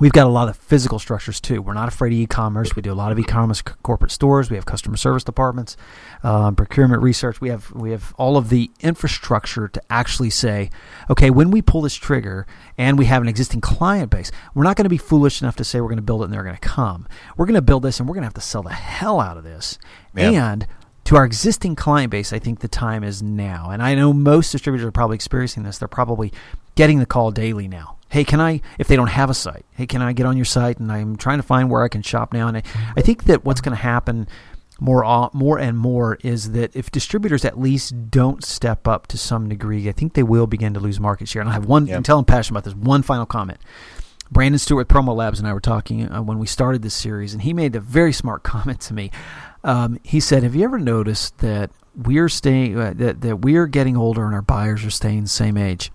We've 0.00 0.12
got 0.12 0.26
a 0.26 0.30
lot 0.30 0.48
of 0.48 0.56
physical 0.56 0.98
structures 0.98 1.42
too. 1.42 1.60
We're 1.60 1.74
not 1.74 1.86
afraid 1.86 2.14
of 2.14 2.18
e-commerce. 2.18 2.74
We 2.74 2.80
do 2.80 2.90
a 2.90 2.94
lot 2.94 3.12
of 3.12 3.18
e-commerce 3.18 3.60
corporate 3.60 4.10
stores. 4.10 4.48
We 4.48 4.56
have 4.56 4.64
customer 4.64 4.96
service 4.96 5.24
departments, 5.24 5.76
um, 6.22 6.56
procurement 6.56 7.02
research. 7.02 7.42
We 7.42 7.50
have 7.50 7.70
we 7.72 7.90
have 7.90 8.14
all 8.16 8.38
of 8.38 8.48
the 8.48 8.70
infrastructure 8.80 9.68
to 9.68 9.82
actually 9.90 10.30
say, 10.30 10.70
okay, 11.10 11.28
when 11.28 11.50
we 11.50 11.60
pull 11.60 11.82
this 11.82 11.94
trigger 11.94 12.46
and 12.78 12.98
we 12.98 13.04
have 13.04 13.20
an 13.20 13.28
existing 13.28 13.60
client 13.60 14.10
base, 14.10 14.32
we're 14.54 14.64
not 14.64 14.76
going 14.76 14.86
to 14.86 14.90
be 14.90 14.96
foolish 14.96 15.42
enough 15.42 15.56
to 15.56 15.64
say 15.64 15.82
we're 15.82 15.88
going 15.88 15.96
to 15.96 16.02
build 16.02 16.22
it 16.22 16.24
and 16.24 16.32
they're 16.32 16.44
going 16.44 16.56
to 16.56 16.60
come. 16.60 17.06
We're 17.36 17.46
going 17.46 17.54
to 17.56 17.62
build 17.62 17.82
this 17.82 18.00
and 18.00 18.08
we're 18.08 18.14
going 18.14 18.22
to 18.22 18.28
have 18.28 18.34
to 18.34 18.40
sell 18.40 18.62
the 18.62 18.70
hell 18.70 19.20
out 19.20 19.36
of 19.36 19.44
this. 19.44 19.78
And 20.32 20.66
to 21.04 21.16
our 21.16 21.26
existing 21.26 21.76
client 21.76 22.10
base, 22.10 22.32
I 22.32 22.38
think 22.38 22.60
the 22.60 22.68
time 22.68 23.04
is 23.04 23.22
now. 23.22 23.68
And 23.70 23.82
I 23.82 23.94
know 23.94 24.14
most 24.14 24.50
distributors 24.50 24.86
are 24.86 24.92
probably 24.92 25.16
experiencing 25.16 25.64
this. 25.64 25.76
They're 25.76 25.88
probably 25.88 26.32
getting 26.74 27.00
the 27.00 27.06
call 27.06 27.32
daily 27.32 27.68
now 27.68 27.98
hey, 28.10 28.24
can 28.24 28.40
I, 28.40 28.60
if 28.78 28.88
they 28.88 28.96
don't 28.96 29.08
have 29.08 29.30
a 29.30 29.34
site, 29.34 29.64
hey, 29.72 29.86
can 29.86 30.02
I 30.02 30.12
get 30.12 30.26
on 30.26 30.36
your 30.36 30.44
site? 30.44 30.78
And 30.78 30.90
I'm 30.90 31.16
trying 31.16 31.38
to 31.38 31.42
find 31.42 31.70
where 31.70 31.82
I 31.82 31.88
can 31.88 32.02
shop 32.02 32.32
now. 32.32 32.48
And 32.48 32.58
I, 32.58 32.62
I 32.96 33.00
think 33.00 33.24
that 33.24 33.44
what's 33.44 33.60
going 33.60 33.76
to 33.76 33.82
happen 33.82 34.26
more, 34.80 35.30
more 35.32 35.58
and 35.58 35.78
more 35.78 36.18
is 36.22 36.52
that 36.52 36.74
if 36.74 36.90
distributors 36.90 37.44
at 37.44 37.58
least 37.58 38.10
don't 38.10 38.44
step 38.44 38.88
up 38.88 39.06
to 39.08 39.18
some 39.18 39.48
degree, 39.48 39.88
I 39.88 39.92
think 39.92 40.14
they 40.14 40.22
will 40.22 40.46
begin 40.46 40.74
to 40.74 40.80
lose 40.80 40.98
market 40.98 41.28
share. 41.28 41.40
And 41.40 41.48
I 41.48 41.52
have 41.52 41.66
one, 41.66 41.86
yep. 41.86 42.08
I'm 42.08 42.24
passionate 42.24 42.58
about 42.58 42.64
this, 42.64 42.74
one 42.74 43.02
final 43.02 43.26
comment. 43.26 43.58
Brandon 44.30 44.58
Stewart 44.58 44.86
with 44.86 44.88
Promo 44.88 45.14
Labs 45.14 45.38
and 45.38 45.48
I 45.48 45.52
were 45.52 45.60
talking 45.60 46.10
uh, 46.10 46.22
when 46.22 46.38
we 46.38 46.46
started 46.46 46.82
this 46.82 46.94
series, 46.94 47.32
and 47.32 47.42
he 47.42 47.52
made 47.52 47.74
a 47.74 47.80
very 47.80 48.12
smart 48.12 48.42
comment 48.44 48.80
to 48.82 48.94
me. 48.94 49.10
Um, 49.64 49.98
he 50.02 50.20
said, 50.20 50.42
"Have 50.44 50.54
you 50.54 50.64
ever 50.64 50.78
noticed 50.78 51.38
that 51.38 51.70
we're 51.96 52.28
staying 52.28 52.78
uh, 52.78 52.92
that 52.96 53.20
that 53.22 53.40
we're 53.40 53.66
getting 53.66 53.96
older 53.96 54.24
and 54.24 54.34
our 54.34 54.40
buyers 54.40 54.84
are 54.84 54.90
staying 54.90 55.22
the 55.22 55.28
same 55.28 55.56
age?" 55.56 55.90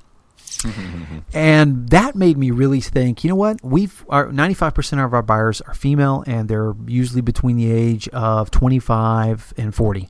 and 1.34 1.90
that 1.90 2.16
made 2.16 2.38
me 2.38 2.52
really 2.52 2.82
think, 2.82 3.24
you 3.24 3.30
know 3.30 3.36
what? 3.36 3.64
We've 3.64 4.06
our 4.10 4.28
95% 4.28 5.04
of 5.04 5.14
our 5.14 5.22
buyers 5.22 5.62
are 5.62 5.74
female 5.74 6.24
and 6.28 6.50
they're 6.50 6.74
usually 6.88 7.22
between 7.22 7.58
the 7.58 7.72
age 7.72 8.08
of 8.10 8.52
25 8.52 9.54
and 9.58 9.74
40. 9.74 10.10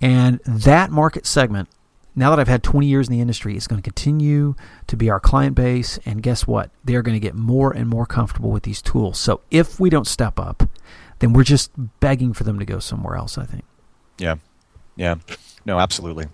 And 0.00 0.40
that 0.46 0.90
market 0.90 1.26
segment, 1.26 1.68
now 2.16 2.30
that 2.30 2.40
I've 2.40 2.48
had 2.48 2.62
20 2.62 2.86
years 2.86 3.08
in 3.08 3.12
the 3.12 3.20
industry, 3.20 3.56
is 3.56 3.66
going 3.66 3.80
to 3.80 3.86
continue 3.86 4.54
to 4.86 4.96
be 4.96 5.10
our 5.10 5.20
client 5.20 5.54
base. 5.54 5.98
And 6.04 6.22
guess 6.22 6.46
what? 6.46 6.70
They're 6.84 7.02
going 7.02 7.14
to 7.14 7.20
get 7.20 7.34
more 7.34 7.70
and 7.72 7.88
more 7.88 8.06
comfortable 8.06 8.50
with 8.50 8.62
these 8.62 8.82
tools. 8.82 9.18
So 9.18 9.42
if 9.50 9.78
we 9.78 9.90
don't 9.90 10.06
step 10.06 10.38
up, 10.40 10.62
then 11.20 11.32
we're 11.32 11.44
just 11.44 11.70
begging 12.00 12.32
for 12.32 12.44
them 12.44 12.58
to 12.58 12.64
go 12.64 12.78
somewhere 12.78 13.14
else, 13.14 13.38
I 13.38 13.44
think. 13.44 13.64
Yeah. 14.18 14.36
Yeah. 14.96 15.16
No, 15.64 15.78
absolutely. 15.78 16.26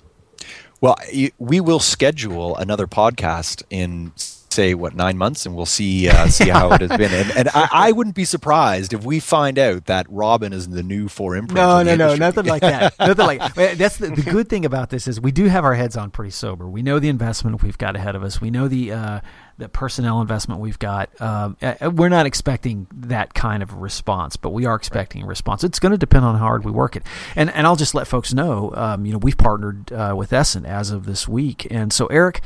Well, 0.81 0.97
we 1.39 1.61
will 1.61 1.81
schedule 1.81 2.57
another 2.57 2.87
podcast 2.87 3.63
in 3.71 4.13
say 4.57 4.75
what 4.75 4.95
nine 4.95 5.19
months, 5.19 5.45
and 5.45 5.55
we'll 5.55 5.67
see 5.67 6.09
uh, 6.09 6.27
see 6.29 6.49
how 6.49 6.73
it 6.73 6.81
has 6.81 6.97
been. 6.97 7.13
And, 7.13 7.31
and 7.37 7.49
I, 7.51 7.69
I, 7.71 7.93
wouldn't 7.93 8.17
be 8.17 8.25
surprised 8.25 8.95
if 8.95 9.05
we 9.05 9.21
find 9.21 9.59
out 9.59 9.85
that 9.85 10.07
Robyn 10.09 10.53
is 10.53 10.69
the 10.69 10.83
new 10.83 11.07
4imprint. 11.07 11.53
No, 11.53 11.83
no, 11.83 11.95
no, 11.95 12.15
nothing 12.17 12.47
like 12.47 12.63
that. 12.63 12.95
nothing 12.99 13.27
like 13.27 13.55
that's 13.55 13.99
the, 13.99 14.09
the 14.09 14.23
good 14.23 14.49
thing 14.49 14.65
about 14.65 14.91
this 14.91 15.07
is 15.07 15.21
we 15.21 15.31
do 15.31 15.45
have 15.45 15.65
our 15.65 15.75
heads 15.75 15.97
on 15.97 16.11
pretty 16.11 16.31
sober. 16.31 16.67
We 16.69 16.83
know 16.83 16.99
the 16.99 17.11
investment 17.11 17.63
we've 17.63 17.79
got 17.79 17.97
ahead 17.97 18.17
of 18.17 18.23
us. 18.23 18.41
We 18.41 18.51
know 18.51 18.67
the 18.67 18.93
uh, 18.93 19.21
the 19.59 19.69
personnel 19.69 20.21
investment 20.23 20.61
we've 20.61 20.79
got. 20.79 21.09
Um, 21.21 21.57
uh, 21.61 21.75
uh, 21.83 21.91
we're 21.91 22.09
not 22.09 22.25
expecting 22.25 22.87
that 22.93 23.35
kind 23.35 23.63
of 23.63 23.75
response, 23.75 24.37
but 24.37 24.51
we 24.51 24.65
are 24.65 24.75
expecting 24.75 25.23
a 25.23 25.27
response. 25.27 25.65
It's 25.65 25.79
going 25.79 25.93
to 25.93 25.99
depend 25.99 26.25
on 26.25 26.35
how 26.35 26.47
hard 26.47 26.65
we 26.65 26.73
work 26.73 26.97
it. 26.97 27.03
And 27.37 27.51
and 27.51 27.67
I'll 27.67 27.77
just 27.77 27.95
let 27.95 28.07
folks 28.07 28.33
know, 28.33 28.73
um, 28.75 29.05
you 29.05 29.13
know, 29.13 29.19
we've 29.19 29.39
partnered 29.39 29.93
uh, 29.93 30.15
with 30.17 30.33
Essent 30.33 30.67
as 30.67 30.91
of 30.91 31.05
this 31.05 31.29
week, 31.29 31.67
and 31.71 31.93
so 31.93 32.07
Eric 32.07 32.41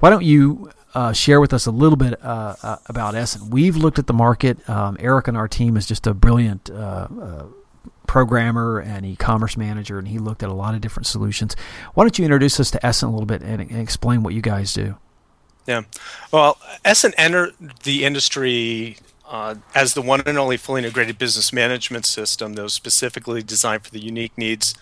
why 0.00 0.10
don't 0.10 0.24
you 0.24 0.70
uh, 0.96 1.12
share 1.12 1.42
with 1.42 1.52
us 1.52 1.66
a 1.66 1.70
little 1.70 1.96
bit 1.96 2.18
uh, 2.24 2.56
uh, 2.62 2.76
about 2.86 3.14
Essent? 3.14 3.50
We've 3.50 3.76
looked 3.76 3.98
at 3.98 4.06
the 4.06 4.14
market. 4.14 4.68
Um, 4.68 4.96
Eric 4.98 5.28
on 5.28 5.36
our 5.36 5.46
team 5.46 5.76
is 5.76 5.86
just 5.86 6.06
a 6.06 6.14
brilliant 6.14 6.70
uh, 6.70 7.06
uh, 7.20 7.44
programmer 8.06 8.78
and 8.80 9.04
e-commerce 9.04 9.58
manager, 9.58 9.98
and 9.98 10.08
he 10.08 10.18
looked 10.18 10.42
at 10.42 10.48
a 10.48 10.54
lot 10.54 10.74
of 10.74 10.80
different 10.80 11.06
solutions. 11.06 11.54
Why 11.92 12.04
don't 12.04 12.18
you 12.18 12.24
introduce 12.24 12.58
us 12.58 12.70
to 12.70 12.84
Essent 12.84 13.10
a 13.10 13.12
little 13.12 13.26
bit 13.26 13.42
and, 13.42 13.60
and 13.60 13.78
explain 13.78 14.22
what 14.22 14.32
you 14.32 14.40
guys 14.40 14.72
do? 14.72 14.96
Yeah, 15.66 15.82
well, 16.32 16.56
Essent 16.82 17.14
entered 17.18 17.52
the 17.82 18.04
industry 18.06 18.96
uh, 19.28 19.56
as 19.74 19.92
the 19.92 20.00
one 20.00 20.22
and 20.24 20.38
only 20.38 20.56
fully 20.56 20.78
integrated 20.78 21.18
business 21.18 21.52
management 21.52 22.06
system 22.06 22.54
that 22.54 22.62
was 22.62 22.72
specifically 22.72 23.42
designed 23.42 23.84
for 23.84 23.90
the 23.90 24.00
unique 24.00 24.38
needs 24.38 24.74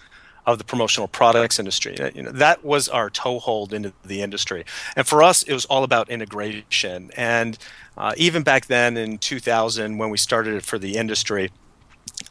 of 0.47 0.59
the 0.59 0.65
promotional 0.65 1.09
products 1.09 1.59
industry. 1.59 1.97
You 2.15 2.23
know, 2.23 2.33
that 2.33 2.65
was 2.65 2.89
our 2.89 3.09
toehold 3.11 3.73
into 3.73 3.93
the 4.05 4.23
industry. 4.23 4.65
And 4.97 5.07
for 5.07 5.23
us, 5.23 5.43
it 5.43 5.53
was 5.55 5.65
all 5.67 5.85
about 5.85 6.11
integration. 6.11 7.11
And 7.17 7.57
uh, 7.97 8.13
even 8.17 8.43
back 8.43 8.67
then 8.67 8.97
in 8.97 9.19
2000, 9.19 9.99
when 9.99 10.11
we 10.11 10.19
started 10.19 10.55
it 10.55 10.65
for 10.65 10.79
the 10.79 10.97
industry, 10.97 11.51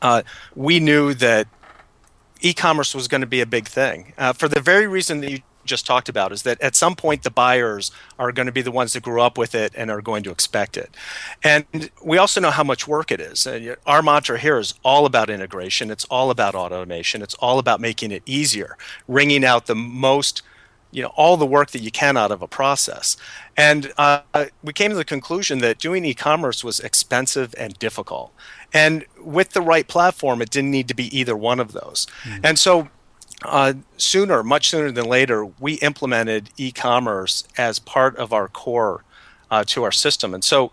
uh, 0.01 0.21
we 0.55 0.79
knew 0.79 1.13
that 1.15 1.47
e-commerce 2.41 2.93
was 2.93 3.07
going 3.07 3.21
to 3.21 3.27
be 3.27 3.41
a 3.41 3.45
big 3.45 3.67
thing 3.67 4.13
uh, 4.17 4.33
for 4.33 4.47
the 4.47 4.59
very 4.59 4.85
reason 4.85 5.21
that 5.21 5.31
you 5.31 5.39
just 5.65 5.85
talked 5.85 6.09
about 6.09 6.31
is 6.31 6.43
that 6.43 6.59
at 6.61 6.75
some 6.75 6.95
point 6.95 7.23
the 7.23 7.31
buyers 7.31 7.91
are 8.19 8.31
going 8.31 8.45
to 8.45 8.51
be 8.51 8.61
the 8.61 8.71
ones 8.71 8.93
that 8.93 9.03
grew 9.03 9.21
up 9.21 9.37
with 9.37 9.55
it 9.55 9.73
and 9.75 9.89
are 9.89 10.01
going 10.01 10.23
to 10.23 10.31
expect 10.31 10.77
it. 10.77 10.95
And 11.43 11.89
we 12.03 12.17
also 12.17 12.41
know 12.41 12.51
how 12.51 12.63
much 12.63 12.87
work 12.87 13.11
it 13.11 13.19
is. 13.19 13.47
Uh, 13.47 13.75
our 13.85 14.01
mantra 14.01 14.39
here 14.39 14.57
is 14.59 14.73
all 14.83 15.05
about 15.05 15.29
integration, 15.29 15.91
it's 15.91 16.05
all 16.05 16.29
about 16.29 16.55
automation, 16.55 17.21
it's 17.21 17.35
all 17.35 17.59
about 17.59 17.79
making 17.79 18.11
it 18.11 18.23
easier, 18.25 18.77
wringing 19.07 19.45
out 19.45 19.67
the 19.67 19.75
most 19.75 20.41
you 20.93 21.01
know 21.01 21.11
all 21.15 21.35
the 21.37 21.45
work 21.45 21.71
that 21.71 21.81
you 21.81 21.91
can 21.91 22.15
out 22.15 22.31
of 22.31 22.41
a 22.41 22.47
process 22.47 23.17
and 23.57 23.91
uh, 23.97 24.21
we 24.63 24.71
came 24.71 24.91
to 24.91 24.95
the 24.95 25.03
conclusion 25.03 25.57
that 25.59 25.79
doing 25.79 26.05
e-commerce 26.05 26.63
was 26.63 26.79
expensive 26.79 27.53
and 27.57 27.77
difficult 27.79 28.31
and 28.73 29.05
with 29.19 29.49
the 29.49 29.61
right 29.61 29.87
platform 29.87 30.41
it 30.41 30.51
didn't 30.51 30.71
need 30.71 30.87
to 30.87 30.93
be 30.93 31.17
either 31.17 31.35
one 31.35 31.59
of 31.59 31.71
those 31.71 32.05
mm. 32.23 32.39
and 32.43 32.59
so 32.59 32.87
uh, 33.45 33.73
sooner, 33.97 34.43
much 34.43 34.69
sooner 34.69 34.91
than 34.91 35.05
later, 35.05 35.45
we 35.45 35.73
implemented 35.75 36.49
e-commerce 36.57 37.43
as 37.57 37.79
part 37.79 38.15
of 38.17 38.33
our 38.33 38.47
core 38.47 39.03
uh, 39.51 39.63
to 39.67 39.83
our 39.83 39.91
system. 39.91 40.33
And 40.33 40.43
so, 40.43 40.71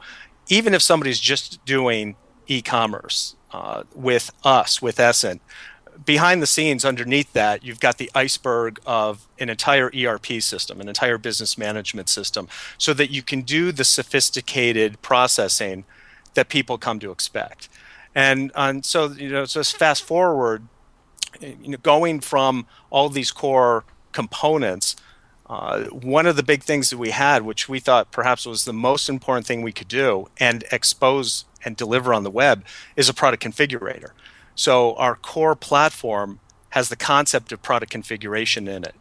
even 0.49 0.75
if 0.75 0.83
somebody's 0.83 1.21
just 1.21 1.65
doing 1.65 2.17
e-commerce 2.47 3.37
uh, 3.53 3.85
with 3.95 4.31
us, 4.45 4.83
with 4.83 4.99
Essent, 4.99 5.41
behind 6.05 6.43
the 6.43 6.47
scenes, 6.47 6.85
underneath 6.85 7.33
that, 7.33 7.65
you've 7.65 7.81
got 7.81 7.99
the 7.99 8.11
iceberg 8.15 8.81
of 8.87 9.29
an 9.39 9.49
entire 9.49 9.91
ERP 9.97 10.27
system, 10.41 10.81
an 10.81 10.89
entire 10.89 11.19
business 11.19 11.59
management 11.59 12.09
system, 12.09 12.49
so 12.79 12.95
that 12.95 13.11
you 13.11 13.23
can 13.23 13.43
do 13.43 13.73
the 13.73 13.85
sophisticated 13.85 15.01
processing 15.03 15.85
that 16.35 16.49
people 16.49 16.79
come 16.79 16.99
to 17.01 17.11
expect. 17.11 17.69
And, 18.15 18.51
and 18.55 18.85
so, 18.85 19.11
you 19.11 19.31
know, 19.31 19.47
just 19.47 19.77
fast 19.77 20.03
forward 20.03 20.67
you 21.41 21.71
know, 21.71 21.79
going 21.79 22.21
from 22.21 22.67
all 22.91 23.09
these 23.09 23.31
core 23.31 23.85
components, 24.13 24.97
uh, 25.49 25.85
one 25.87 26.27
of 26.27 26.37
the 26.37 26.43
big 26.43 26.63
things 26.63 26.91
that 26.91 26.99
we 26.99 27.11
had, 27.11 27.43
which 27.43 27.69
we 27.69 27.81
thought 27.81 28.11
perhaps 28.13 28.47
was 28.47 28.65
the 28.65 28.73
most 28.73 29.09
important 29.09 29.47
thing 29.47 29.63
we 29.63 29.73
could 29.73 29.89
do 29.89 30.29
and 30.39 30.65
expose 30.71 31.45
and 31.65 31.77
deliver 31.77 32.15
on 32.15 32.23
the 32.23 32.31
web, 32.31 32.65
is 32.97 33.09
a 33.09 33.15
product 33.15 33.43
configurator. 33.43 34.11
So 34.55 34.95
our 34.95 35.17
core 35.17 35.57
platform 35.57 36.41
has 36.71 36.89
the 36.89 36.97
concept 36.97 37.53
of 37.53 37.63
product 37.63 37.91
configuration 37.91 38.69
in 38.69 38.85
it. 38.85 38.95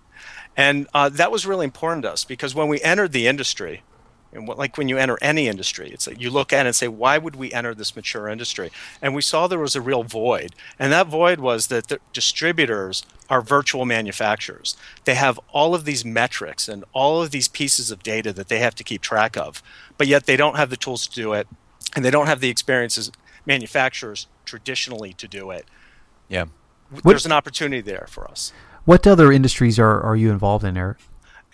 And 0.58 0.88
uh, 0.94 1.10
that 1.10 1.32
was 1.32 1.46
really 1.46 1.66
important 1.66 2.04
to 2.04 2.12
us 2.12 2.26
because 2.26 2.56
when 2.56 2.68
we 2.68 2.82
entered 2.82 3.12
the 3.12 3.28
industry, 3.28 3.84
and 4.32 4.48
what, 4.48 4.58
like 4.58 4.78
when 4.78 4.88
you 4.88 4.98
enter 4.98 5.18
any 5.22 5.48
industry, 5.48 5.90
it's 5.92 6.08
like 6.08 6.22
you 6.22 6.30
look 6.30 6.54
at 6.54 6.66
it 6.66 6.70
and 6.70 6.76
say, 6.76 6.88
why 6.88 7.18
would 7.18 7.36
we 7.36 7.52
enter 7.52 7.74
this 7.74 7.96
mature 7.96 8.28
industry? 8.28 8.72
And 9.02 9.16
we 9.16 9.22
saw 9.22 9.48
there 9.48 9.60
was 9.60 9.76
a 9.76 9.82
real 9.82 10.04
void. 10.04 10.56
And 10.78 10.92
that 10.94 11.08
void 11.08 11.40
was 11.40 11.68
that 11.68 11.88
the 11.88 12.00
distributors 12.14 13.06
are 13.30 13.42
virtual 13.42 13.86
manufacturers. 13.86 14.78
They 15.06 15.16
have 15.16 15.40
all 15.50 15.74
of 15.74 15.86
these 15.86 16.06
metrics 16.06 16.68
and 16.68 16.84
all 16.94 17.22
of 17.22 17.32
these 17.32 17.48
pieces 17.48 17.92
of 17.92 18.04
data 18.04 18.32
that 18.34 18.50
they 18.50 18.60
have 18.60 18.76
to 18.76 18.84
keep 18.84 19.02
track 19.02 19.36
of, 19.38 19.64
but 19.98 20.08
yet 20.08 20.26
they 20.26 20.38
don't 20.38 20.58
have 20.58 20.70
the 20.70 20.78
tools 20.78 21.08
to 21.08 21.16
do 21.16 21.34
it, 21.34 21.48
and 21.96 22.06
they 22.06 22.12
don't 22.12 22.28
have 22.28 22.40
the 22.40 22.50
experiences 22.50 23.12
manufacturers 23.46 24.28
traditionally 24.46 25.14
to 25.14 25.28
do 25.28 25.52
it. 25.52 25.66
Yeah. 26.28 26.46
There's 26.92 27.04
what, 27.04 27.26
an 27.26 27.32
opportunity 27.32 27.82
there 27.82 28.08
for 28.10 28.30
us. 28.30 28.52
What 28.86 29.06
other 29.06 29.32
industries 29.32 29.78
are, 29.78 30.02
are 30.02 30.16
you 30.16 30.32
involved 30.32 30.64
in, 30.64 30.76
Eric? 30.78 30.98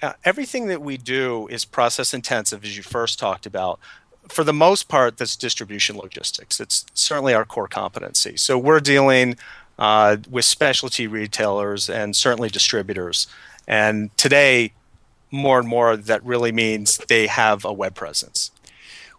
Uh, 0.01 0.13
everything 0.23 0.67
that 0.67 0.81
we 0.81 0.97
do 0.97 1.47
is 1.47 1.65
process 1.65 2.13
intensive, 2.13 2.63
as 2.63 2.75
you 2.75 2.83
first 2.83 3.17
talked 3.17 3.45
about. 3.45 3.79
For 4.27 4.43
the 4.43 4.53
most 4.53 4.87
part, 4.87 5.17
that's 5.17 5.35
distribution 5.35 5.97
logistics. 5.97 6.59
It's 6.59 6.85
certainly 6.93 7.33
our 7.33 7.45
core 7.45 7.67
competency. 7.67 8.37
So 8.37 8.57
we're 8.57 8.79
dealing 8.79 9.37
uh, 9.77 10.17
with 10.29 10.45
specialty 10.45 11.07
retailers 11.07 11.89
and 11.89 12.15
certainly 12.15 12.49
distributors. 12.49 13.27
And 13.67 14.15
today, 14.17 14.73
more 15.31 15.59
and 15.59 15.67
more, 15.67 15.95
that 15.95 16.23
really 16.25 16.51
means 16.51 16.97
they 16.97 17.27
have 17.27 17.65
a 17.65 17.73
web 17.73 17.95
presence. 17.95 18.51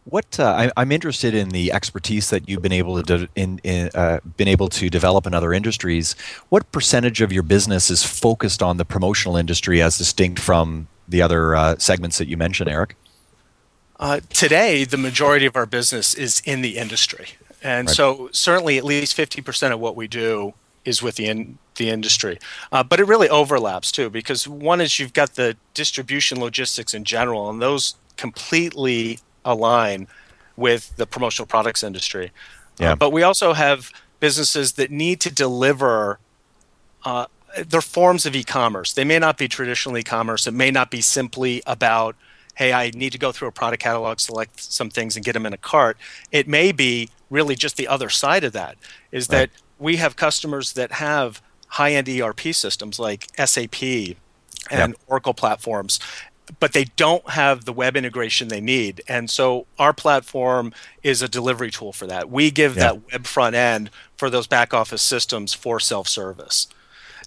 What 0.09 0.39
uh, 0.39 0.71
I, 0.77 0.83
am 0.83 0.93
interested 0.93 1.35
in 1.35 1.49
the 1.49 1.73
expertise 1.73 2.31
that 2.31 2.49
you've 2.49 2.63
been 2.63 2.71
able 2.71 3.03
to 3.03 3.27
de- 3.27 3.29
in, 3.35 3.59
in 3.65 3.91
uh, 3.93 4.21
been 4.37 4.47
able 4.47 4.69
to 4.69 4.89
develop 4.89 5.27
in 5.27 5.35
other 5.35 5.53
industries. 5.53 6.15
What 6.49 6.71
percentage 6.71 7.21
of 7.21 7.33
your 7.33 7.43
business 7.43 7.91
is 7.91 8.05
focused 8.05 8.63
on 8.63 8.77
the 8.77 8.85
promotional 8.85 9.37
industry, 9.37 9.83
as 9.83 9.99
distinct 9.99 10.39
from 10.39 10.87
the 11.09 11.23
other 11.23 11.57
uh, 11.57 11.77
segments 11.79 12.19
that 12.19 12.29
you 12.29 12.37
mentioned, 12.37 12.71
Eric? 12.71 12.95
Uh, 13.99 14.21
today, 14.31 14.85
the 14.85 14.97
majority 14.97 15.45
of 15.45 15.57
our 15.57 15.67
business 15.67 16.15
is 16.15 16.41
in 16.45 16.61
the 16.61 16.79
industry, 16.79 17.31
and 17.61 17.89
right. 17.89 17.97
so 17.97 18.29
certainly 18.31 18.79
at 18.79 18.85
least 18.85 19.17
50% 19.17 19.73
of 19.73 19.81
what 19.81 19.97
we 19.97 20.07
do 20.07 20.55
is 20.85 21.03
with 21.03 21.17
the 21.17 21.27
in, 21.27 21.59
the 21.79 21.91
industry. 21.91 22.39
Uh, 22.71 22.85
but 22.85 23.01
it 23.01 23.09
really 23.09 23.29
overlaps 23.29 23.91
too, 23.91 24.09
because 24.09 24.47
one 24.47 24.81
is 24.81 25.01
you've 25.01 25.15
got 25.15 25.35
the 25.35 25.57
distribution 25.75 26.39
logistics 26.39 26.95
in 26.95 27.03
general, 27.03 27.51
and 27.51 27.61
those 27.61 27.97
completely 28.17 29.19
align 29.47 30.09
with 30.57 30.95
the 30.97 31.07
promotional 31.07 31.47
products 31.47 31.83
industry. 31.83 32.27
Uh, 32.27 32.31
yeah. 32.79 32.93
Uh, 32.93 32.97
but 32.97 33.11
we 33.11 33.23
also 33.23 33.55
have 33.55 33.91
businesses 34.21 34.73
that 34.73 34.91
need 34.91 35.21
to 35.21 35.33
deliver 35.33 36.19
uh, 37.05 37.27
their 37.65 37.81
forms 37.81 38.27
of 38.27 38.35
e-commerce. 38.35 38.93
They 38.93 39.05
may 39.05 39.19
not 39.19 39.39
be 39.39 39.49
traditional 39.49 39.97
e-commerce. 39.97 40.47
It 40.47 40.55
may 40.55 40.71
not 40.71 40.91
be 40.91 41.01
simply 41.01 41.63
about, 41.67 42.17
hey, 42.55 42.73
I 42.73 42.91
need 42.91 43.13
to 43.13 43.19
go 43.19 43.33
through 43.33 43.49
a 43.49 43.53
product 43.53 43.83
catalog, 43.83 44.19
select 44.19 44.61
some 44.61 44.91
things, 44.91 45.17
and 45.17 45.25
get 45.25 45.33
them 45.33 45.47
in 45.47 45.53
a 45.53 45.59
cart. 45.59 45.97
It 46.33 46.49
may 46.49 46.73
be 46.73 47.09
really 47.31 47.55
just 47.55 47.77
the 47.77 47.89
other 47.89 48.11
side 48.11 48.45
of 48.45 48.53
that. 48.53 48.77
Is 49.13 49.29
right. 49.29 49.39
that 49.39 49.51
we 49.79 49.97
have 49.97 50.17
customers 50.17 50.73
that 50.75 50.93
have 50.93 51.41
high-end 51.69 52.09
ERP 52.09 52.41
systems 52.53 52.99
like 52.99 53.29
SAP 53.37 53.83
and 54.71 54.93
yep. 54.93 54.97
Oracle 55.07 55.35
platforms, 55.35 56.01
but 56.61 56.73
they 56.73 56.85
don't 56.85 57.31
have 57.31 57.65
the 57.65 57.73
web 57.73 57.97
integration 57.97 58.49
they 58.49 58.61
need. 58.61 59.03
And 59.09 59.29
so 59.29 59.67
our 59.79 59.93
platform 59.93 60.73
is 61.03 61.23
a 61.23 61.29
delivery 61.29 61.71
tool 61.71 61.93
for 61.93 62.07
that. 62.07 62.31
We 62.31 62.51
give 62.51 62.77
yeah. 62.77 62.83
that 62.83 63.13
web 63.13 63.27
front 63.27 63.57
end 63.57 63.91
for 64.17 64.31
those 64.31 64.47
back 64.47 64.73
office 64.73 65.03
systems 65.03 65.55
for 65.55 65.81
self 65.81 66.09
service. 66.09 66.69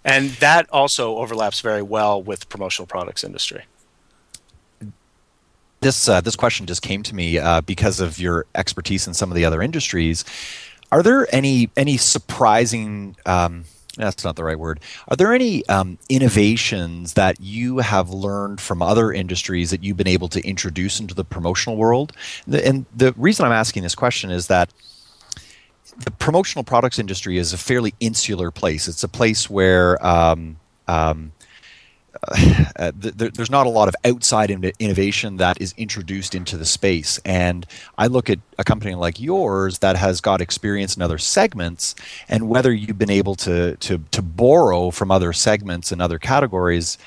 And 0.06 0.32
that 0.32 0.70
also 0.70 1.18
overlaps 1.18 1.60
very 1.60 1.82
well 1.82 2.22
with 2.22 2.42
the 2.42 2.46
promotional 2.46 2.88
products 2.88 3.24
industry. 3.24 3.66
This, 5.82 6.10
uh, 6.10 6.22
this 6.22 6.36
question 6.36 6.66
just 6.66 6.82
came 6.82 7.04
to 7.04 7.16
me 7.16 7.38
uh, 7.38 7.62
because 7.62 8.00
of 8.00 8.20
your 8.20 8.46
expertise 8.56 9.08
in 9.08 9.14
some 9.14 9.32
of 9.32 9.36
the 9.36 9.46
other 9.46 9.62
industries. 9.62 10.26
Are 10.92 11.04
there 11.04 11.28
any 11.34 11.70
any 11.78 11.98
surprising 11.98 13.16
um, 13.26 13.66
that's 14.06 14.24
not 14.24 14.36
the 14.36 14.44
right 14.44 14.60
word. 14.60 14.80
Are 15.08 15.16
there 15.16 15.34
any 15.34 15.68
um, 15.68 15.98
innovations 16.10 17.14
that 17.14 17.40
you 17.40 17.80
have 17.80 18.10
learned 18.10 18.62
from 18.62 18.82
other 18.82 19.12
industries 19.12 19.72
that 19.72 19.84
you've 19.84 19.98
been 19.98 20.08
able 20.08 20.30
to 20.30 20.42
introduce 20.48 21.00
into 21.00 21.14
the 21.14 21.26
promotional 21.26 21.78
world? 21.78 22.14
And 22.52 22.86
the 22.96 23.14
reason 23.18 23.46
I'm 23.46 23.52
asking 23.52 23.84
this 23.84 23.96
question 23.96 24.32
is 24.32 24.48
that 24.48 24.72
the 25.98 26.12
promotional 26.12 26.64
products 26.64 26.98
industry 26.98 27.38
is 27.38 27.52
a 27.52 27.58
fairly 27.58 27.94
insular 28.00 28.52
place. 28.52 28.88
It's 28.88 29.04
a 29.04 29.10
place 29.10 29.50
where 29.50 30.04
um, 30.06 30.58
um, 30.88 31.34
uh, 32.76 32.92
th- 33.00 33.34
there's 33.34 33.50
not 33.50 33.68
a 33.68 33.70
lot 33.70 33.88
of 33.88 33.96
outside 34.04 34.52
in- 34.52 34.72
innovation 34.80 35.38
that 35.38 35.62
is 35.62 35.74
introduced 35.78 36.36
into 36.36 36.58
the 36.58 36.66
space. 36.66 37.20
And 37.24 37.66
I 37.98 38.08
look 38.08 38.30
at 38.30 38.40
a 38.58 38.64
company 38.64 38.96
like 38.96 39.20
yours 39.20 39.80
that 39.80 39.96
has 39.96 40.22
got 40.22 40.42
experience 40.42 40.96
in 40.96 41.02
other 41.02 41.18
segments, 41.18 41.96
and 42.28 42.50
whether 42.50 42.74
you've 42.74 42.98
been 42.98 43.10
able 43.10 43.36
to 43.36 43.76
to 43.78 44.00
to 44.12 44.22
borrow 44.22 44.92
from 44.92 45.12
other 45.12 45.34
segments 45.34 45.92
and 45.92 46.02
other 46.02 46.20
categories 46.20 46.98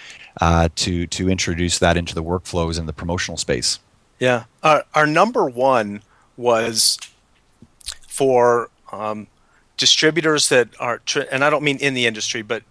uh, 0.40 0.68
to 0.76 1.06
to 1.08 1.28
introduce 1.28 1.78
that 1.78 1.96
into 1.96 2.14
the 2.14 2.22
workflows 2.22 2.78
in 2.78 2.86
the 2.86 2.92
promotional 2.92 3.36
space. 3.36 3.78
Yeah, 4.18 4.44
our, 4.62 4.84
our 4.94 5.06
number 5.06 5.46
one 5.48 6.02
was 6.36 6.98
for 8.06 8.70
um, 8.92 9.26
distributors 9.76 10.48
that 10.48 10.68
are, 10.78 11.02
and 11.30 11.42
I 11.42 11.50
don't 11.50 11.64
mean 11.64 11.78
in 11.78 11.94
the 11.94 12.06
industry, 12.06 12.42
but 12.42 12.62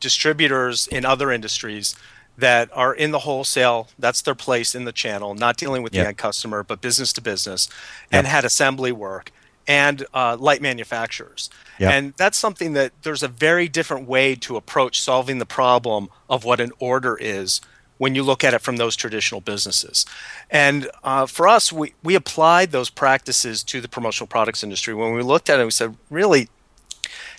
distributors 0.00 0.86
in 0.86 1.04
other 1.04 1.30
industries 1.32 1.96
that 2.36 2.70
are 2.72 2.94
in 2.94 3.10
the 3.10 3.20
wholesale, 3.20 3.88
that's 3.98 4.22
their 4.22 4.34
place 4.34 4.74
in 4.74 4.84
the 4.84 4.92
channel, 4.92 5.34
not 5.34 5.56
dealing 5.56 5.82
with 5.82 5.92
Yep. 5.92 6.04
the 6.04 6.08
end 6.08 6.18
customer, 6.18 6.62
but 6.62 6.80
business 6.80 7.12
to 7.14 7.20
business, 7.20 7.68
and 8.12 8.26
had 8.26 8.44
assembly 8.44 8.92
work 8.92 9.32
and 9.66 10.06
uh, 10.14 10.36
light 10.38 10.62
manufacturers. 10.62 11.50
Yep. 11.78 11.92
And 11.92 12.14
that's 12.16 12.38
something 12.38 12.72
that 12.74 12.92
there's 13.02 13.22
a 13.22 13.28
very 13.28 13.68
different 13.68 14.08
way 14.08 14.34
to 14.36 14.56
approach 14.56 15.00
solving 15.00 15.38
the 15.38 15.46
problem 15.46 16.08
of 16.30 16.44
what 16.44 16.60
an 16.60 16.70
order 16.78 17.16
is 17.20 17.60
when 17.98 18.14
you 18.14 18.22
look 18.22 18.44
at 18.44 18.54
it 18.54 18.60
from 18.60 18.76
those 18.76 18.94
traditional 18.94 19.40
businesses. 19.40 20.06
And 20.48 20.88
uh, 21.02 21.26
for 21.26 21.48
us, 21.48 21.72
we, 21.72 21.94
we 22.04 22.14
applied 22.14 22.70
those 22.70 22.88
practices 22.88 23.64
to 23.64 23.80
the 23.80 23.88
promotional 23.88 24.28
products 24.28 24.62
industry. 24.62 24.94
When 24.94 25.12
we 25.12 25.22
looked 25.22 25.50
at 25.50 25.58
it, 25.60 25.64
we 25.64 25.72
said, 25.72 25.96
really, 26.08 26.48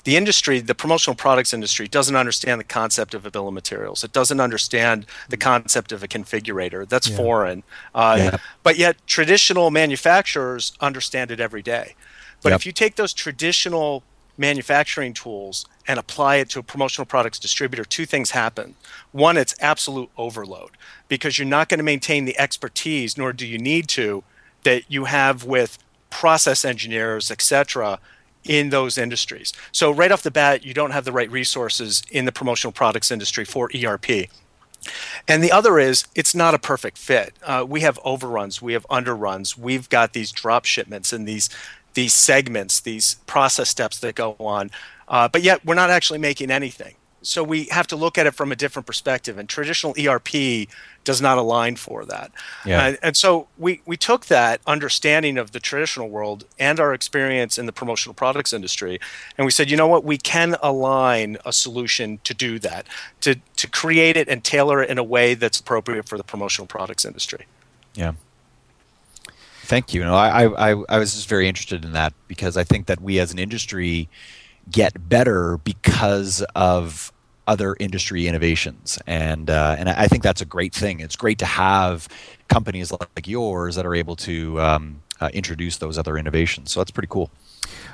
the 0.09 0.17
industry, 0.17 0.59
the 0.59 0.73
promotional 0.73 1.15
products 1.15 1.53
industry, 1.53 1.87
doesn't 1.87 2.15
understand 2.15 2.59
the 2.59 2.63
concept 2.63 3.13
of 3.13 3.27
a 3.27 3.29
bill 3.31 3.47
of 3.47 3.53
materials. 3.53 4.03
It 4.03 4.11
doesn't 4.11 4.39
understand 4.39 5.05
the 5.29 5.37
concept 5.37 5.91
of 5.91 6.01
a 6.01 6.07
configurator. 6.07 6.89
That's 6.89 7.07
foreign. 7.07 7.61
Uh, 7.93 8.15
Yeah. 8.17 8.37
But 8.63 8.79
yet, 8.79 8.95
traditional 9.05 9.69
manufacturers 9.69 10.73
understand 10.81 11.29
it 11.29 11.39
every 11.39 11.61
day. 11.61 11.93
But 12.41 12.49
Yep. 12.49 12.59
if 12.59 12.65
you 12.65 12.71
take 12.71 12.95
those 12.95 13.13
traditional 13.13 14.01
manufacturing 14.35 15.13
tools 15.13 15.67
and 15.87 15.99
apply 15.99 16.37
it 16.37 16.49
to 16.49 16.59
a 16.59 16.63
promotional 16.63 17.05
products 17.05 17.37
distributor, 17.37 17.85
two 17.85 18.07
things 18.07 18.31
happen. 18.31 18.73
One, 19.11 19.37
it's 19.37 19.53
absolute 19.59 20.09
overload 20.17 20.71
because 21.07 21.37
you're 21.37 21.55
not 21.57 21.69
going 21.69 21.77
to 21.77 21.83
maintain 21.83 22.25
the 22.25 22.39
expertise, 22.39 23.15
nor 23.15 23.31
do 23.31 23.45
you 23.45 23.59
need 23.59 23.87
to, 23.89 24.23
that 24.63 24.81
you 24.87 25.05
have 25.05 25.43
with 25.43 25.77
process 26.09 26.65
engineers, 26.65 27.29
et 27.29 27.43
cetera, 27.43 27.99
in 28.43 28.69
those 28.69 28.97
industries. 28.97 29.53
So 29.71 29.91
right 29.91 30.11
off 30.11 30.23
the 30.23 30.31
bat, 30.31 30.65
you 30.65 30.73
don't 30.73 30.91
have 30.91 31.05
the 31.05 31.11
right 31.11 31.29
resources 31.29 32.03
in 32.09 32.25
the 32.25 32.31
promotional 32.31 32.71
products 32.71 33.11
industry 33.11 33.45
for 33.45 33.69
ERP. 33.75 34.29
And 35.27 35.43
the 35.43 35.51
other 35.51 35.77
is 35.77 36.05
it's 36.15 36.33
not 36.33 36.53
a 36.53 36.59
perfect 36.59 36.97
fit. 36.97 37.33
Uh, 37.43 37.65
we 37.67 37.81
have 37.81 37.99
overruns, 38.03 38.61
we 38.61 38.73
have 38.73 38.87
underruns, 38.87 39.57
we've 39.57 39.89
got 39.89 40.13
these 40.13 40.31
drop 40.31 40.65
shipments 40.65 41.11
and 41.11 41.27
these 41.27 41.49
these 41.95 42.13
segments, 42.13 42.79
these 42.79 43.15
process 43.25 43.67
steps 43.67 43.99
that 43.99 44.15
go 44.15 44.35
on, 44.39 44.69
uh, 45.07 45.27
but 45.27 45.41
yet 45.41 45.65
we're 45.65 45.73
not 45.73 45.89
actually 45.89 46.19
making 46.19 46.51
anything. 46.51 46.93
So 47.21 47.43
we 47.43 47.65
have 47.65 47.85
to 47.87 47.95
look 47.97 48.17
at 48.17 48.25
it 48.27 48.33
from 48.33 48.51
a 48.51 48.55
different 48.55 48.85
perspective, 48.85 49.37
and 49.37 49.49
traditional 49.49 49.93
ERP 49.99 50.67
does 51.03 51.21
not 51.21 51.37
align 51.37 51.75
for 51.75 52.05
that. 52.05 52.31
Yeah. 52.65 52.87
And, 52.87 52.99
and 53.01 53.17
so 53.17 53.47
we 53.57 53.81
we 53.85 53.97
took 53.97 54.27
that 54.27 54.61
understanding 54.65 55.37
of 55.37 55.51
the 55.51 55.59
traditional 55.59 56.09
world 56.09 56.45
and 56.57 56.79
our 56.79 56.93
experience 56.93 57.57
in 57.57 57.65
the 57.65 57.73
promotional 57.73 58.13
products 58.13 58.53
industry, 58.53 58.99
and 59.37 59.43
we 59.45 59.51
said, 59.51 59.69
you 59.69 59.75
know 59.77 59.87
what, 59.87 60.03
we 60.03 60.17
can 60.17 60.55
align 60.63 61.37
a 61.45 61.51
solution 61.51 62.19
to 62.23 62.33
do 62.33 62.57
that, 62.59 62.87
to 63.21 63.35
to 63.57 63.67
create 63.69 64.15
it 64.15 64.29
and 64.29 64.43
tailor 64.43 64.81
it 64.81 64.89
in 64.89 64.97
a 64.97 65.03
way 65.03 65.33
that's 65.33 65.59
appropriate 65.59 66.07
for 66.07 66.17
the 66.17 66.23
promotional 66.23 66.67
products 66.67 67.03
industry. 67.03 67.45
Yeah. 67.95 68.13
Thank 69.63 69.93
you. 69.93 70.03
No, 70.03 70.15
I, 70.15 70.71
I- 70.71 70.83
I 70.89 70.97
was 70.97 71.13
just 71.13 71.29
very 71.29 71.47
interested 71.47 71.85
in 71.85 71.91
that 71.93 72.13
because 72.27 72.57
I 72.57 72.63
think 72.63 72.87
that 72.87 73.01
we 73.01 73.19
as 73.19 73.31
an 73.31 73.37
industry 73.39 74.09
get 74.71 75.09
better 75.09 75.57
because 75.57 76.43
of 76.55 77.11
other 77.47 77.75
industry 77.79 78.27
innovations, 78.27 78.99
and 79.07 79.49
uh, 79.49 79.75
and 79.79 79.89
I 79.89 80.07
think 80.07 80.21
that's 80.23 80.41
a 80.41 80.45
great 80.45 80.73
thing. 80.73 80.99
It's 80.99 81.15
great 81.15 81.39
to 81.39 81.45
have 81.45 82.07
companies 82.47 82.91
like 82.91 83.27
yours 83.27 83.75
that 83.75 83.85
are 83.85 83.95
able 83.95 84.15
to 84.17 84.61
um, 84.61 85.01
uh, 85.19 85.29
introduce 85.33 85.77
those 85.77 85.97
other 85.97 86.17
innovations. 86.17 86.71
So 86.71 86.79
that's 86.79 86.91
pretty 86.91 87.07
cool. 87.09 87.31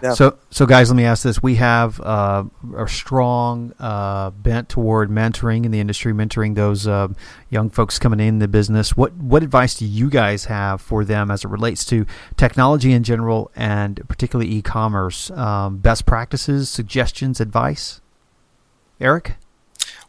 Yeah. 0.02 0.14
So, 0.14 0.38
so 0.50 0.66
guys, 0.66 0.90
let 0.90 0.96
me 0.96 1.06
ask 1.06 1.24
this: 1.24 1.42
We 1.42 1.56
have 1.56 2.00
uh, 2.02 2.46
a 2.76 2.88
strong 2.88 3.74
uh, 3.80 4.32
bent 4.32 4.70
toward 4.70 5.10
mentoring 5.10 5.66
in 5.66 5.72
the 5.72 5.80
industry, 5.80 6.14
mentoring 6.14 6.56
those 6.56 6.88
uh, 6.88 7.10
young 7.50 7.70
folks 7.70 8.00
coming 8.00 8.20
in 8.20 8.40
the 8.40 8.48
business. 8.48 8.96
What 8.96 9.14
what 9.14 9.44
advice 9.44 9.76
do 9.76 9.86
you 9.86 10.10
guys 10.10 10.46
have 10.46 10.82
for 10.82 11.06
them 11.06 11.32
as 11.32 11.44
it 11.44 11.50
relates 11.50 11.86
to 11.86 12.06
technology 12.38 12.92
in 12.92 13.04
general, 13.04 13.52
and 13.56 14.02
particularly 14.08 14.52
e-commerce? 14.52 15.32
Um, 15.32 15.78
best 15.78 16.06
practices, 16.06 16.70
suggestions, 16.70 17.40
advice. 17.40 18.02
Eric, 19.00 19.36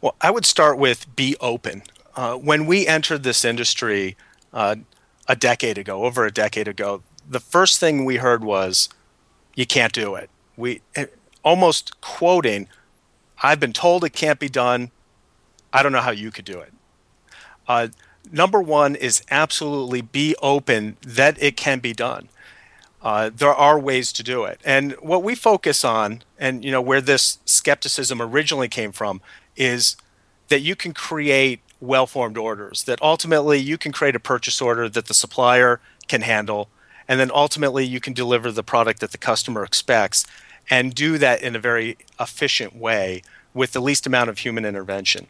Well, 0.01 0.15
I 0.21 0.31
would 0.31 0.47
start 0.47 0.79
with 0.79 1.15
be 1.17 1.37
open. 1.41 1.83
Uh, 2.15 2.35
when 2.35 2.67
we 2.67 2.87
entered 2.87 3.25
this 3.25 3.45
industry 3.45 4.17
uh, 4.53 4.77
a 5.29 5.37
decade 5.37 5.77
ago, 5.77 6.05
over 6.05 6.25
a 6.25 6.31
decade 6.31 6.69
ago, 6.69 7.03
the 7.29 7.41
first 7.41 7.81
thing 7.81 8.05
we 8.05 8.17
heard 8.17 8.45
was, 8.45 8.89
"You 9.57 9.67
can't 9.67 9.93
do 9.93 10.15
it." 10.15 10.31
We 10.57 10.83
eh, 10.95 11.07
almost 11.43 12.01
quoting, 12.01 12.69
"I've 13.43 13.59
been 13.59 13.73
told 13.73 14.05
it 14.05 14.11
can't 14.11 14.39
be 14.39 14.49
done. 14.49 14.93
I 15.73 15.83
don't 15.83 15.91
know 15.91 16.01
how 16.01 16.13
you 16.13 16.31
could 16.31 16.45
do 16.45 16.61
it." 16.61 16.73
Uh, 17.67 17.89
number 18.31 18.63
one 18.63 18.95
is 18.95 19.23
absolutely 19.31 20.01
be 20.01 20.37
open 20.41 20.97
that 21.03 21.37
it 21.43 21.57
can 21.57 21.81
be 21.81 21.93
done. 21.93 22.29
Uh, 23.03 23.31
there 23.35 23.55
are 23.55 23.79
ways 23.79 24.13
to 24.13 24.23
do 24.23 24.45
it, 24.45 24.61
and 24.65 24.93
what 25.01 25.23
we 25.23 25.35
focus 25.35 25.85
on, 25.85 26.23
and 26.39 26.65
you 26.65 26.71
know 26.71 26.81
where 26.81 27.01
this 27.01 27.39
skepticism 27.45 28.23
originally 28.23 28.69
came 28.69 28.93
from, 28.93 29.21
is 29.57 29.97
that 30.49 30.61
you 30.61 30.77
can 30.77 30.93
create 30.93 31.61
well-formed 31.81 32.39
orders. 32.39 32.85
That 32.85 33.01
ultimately 33.03 33.59
you 33.59 33.79
can 33.79 33.93
create 33.93 34.17
a 34.17 34.21
purchase 34.21 34.61
order 34.61 34.89
that 34.89 35.07
the 35.07 35.15
supplier 35.15 35.81
can 36.09 36.23
handle, 36.23 36.69
and 37.09 37.19
then 37.21 37.31
ultimately 37.33 37.85
you 37.85 38.01
can 38.01 38.13
deliver 38.13 38.51
the 38.51 38.63
product 38.63 39.01
that 39.01 39.13
the 39.13 39.19
customer 39.19 39.65
expects, 39.65 40.27
and 40.69 40.95
do 40.95 41.19
that 41.19 41.43
in 41.43 41.55
a 41.55 41.61
very 41.61 41.97
efficient 42.19 42.75
way 42.75 43.23
with 43.55 43.73
the 43.73 43.81
least 43.81 44.07
amount 44.07 44.29
of 44.29 44.39
human 44.39 44.65
intervention 44.65 45.29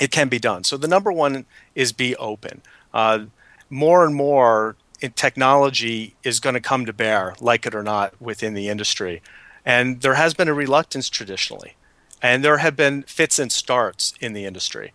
it 0.00 0.10
can 0.10 0.28
be 0.28 0.38
done. 0.38 0.64
So 0.64 0.76
the 0.76 0.88
number 0.88 1.12
one 1.12 1.44
is 1.74 1.92
be 1.92 2.16
open. 2.16 2.62
Uh, 2.94 3.26
more 3.68 4.04
and 4.04 4.14
more 4.14 4.76
in 5.00 5.12
technology 5.12 6.14
is 6.22 6.40
going 6.40 6.54
to 6.54 6.60
come 6.60 6.86
to 6.86 6.92
bear, 6.92 7.34
like 7.40 7.66
it 7.66 7.74
or 7.74 7.82
not, 7.82 8.20
within 8.20 8.54
the 8.54 8.68
industry. 8.68 9.22
And 9.64 10.00
there 10.00 10.14
has 10.14 10.34
been 10.34 10.48
a 10.48 10.54
reluctance 10.54 11.08
traditionally, 11.08 11.76
and 12.20 12.44
there 12.44 12.58
have 12.58 12.76
been 12.76 13.02
fits 13.02 13.38
and 13.38 13.50
starts 13.50 14.14
in 14.20 14.32
the 14.32 14.44
industry. 14.44 14.92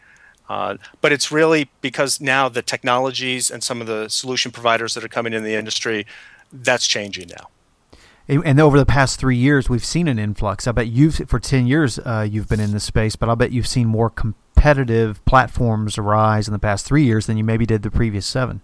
Uh, 0.49 0.77
but 1.01 1.11
it's 1.11 1.31
really 1.31 1.69
because 1.81 2.21
now 2.21 2.47
the 2.47 2.61
technologies 2.61 3.51
and 3.51 3.63
some 3.63 3.81
of 3.81 3.87
the 3.87 4.07
solution 4.07 4.51
providers 4.51 4.93
that 4.93 5.03
are 5.03 5.09
coming 5.09 5.33
in 5.33 5.43
the 5.43 5.55
industry, 5.55 6.05
that's 6.51 6.87
changing 6.87 7.27
now. 7.29 7.47
And 8.27 8.45
and 8.45 8.59
over 8.59 8.77
the 8.77 8.85
past 8.85 9.19
three 9.19 9.37
years, 9.37 9.69
we've 9.69 9.85
seen 9.85 10.07
an 10.07 10.19
influx. 10.19 10.67
I 10.67 10.71
bet 10.71 10.87
you've 10.87 11.15
for 11.27 11.39
ten 11.39 11.67
years 11.67 11.99
uh, 11.99 12.27
you've 12.29 12.49
been 12.49 12.59
in 12.59 12.71
this 12.71 12.83
space, 12.83 13.15
but 13.15 13.29
I'll 13.29 13.35
bet 13.35 13.51
you've 13.51 13.67
seen 13.67 13.87
more 13.87 14.09
competitive 14.09 15.23
platforms 15.25 15.97
arise 15.97 16.47
in 16.47 16.53
the 16.53 16.59
past 16.59 16.85
three 16.85 17.03
years 17.03 17.25
than 17.27 17.37
you 17.37 17.43
maybe 17.43 17.65
did 17.65 17.83
the 17.83 17.91
previous 17.91 18.25
seven. 18.25 18.61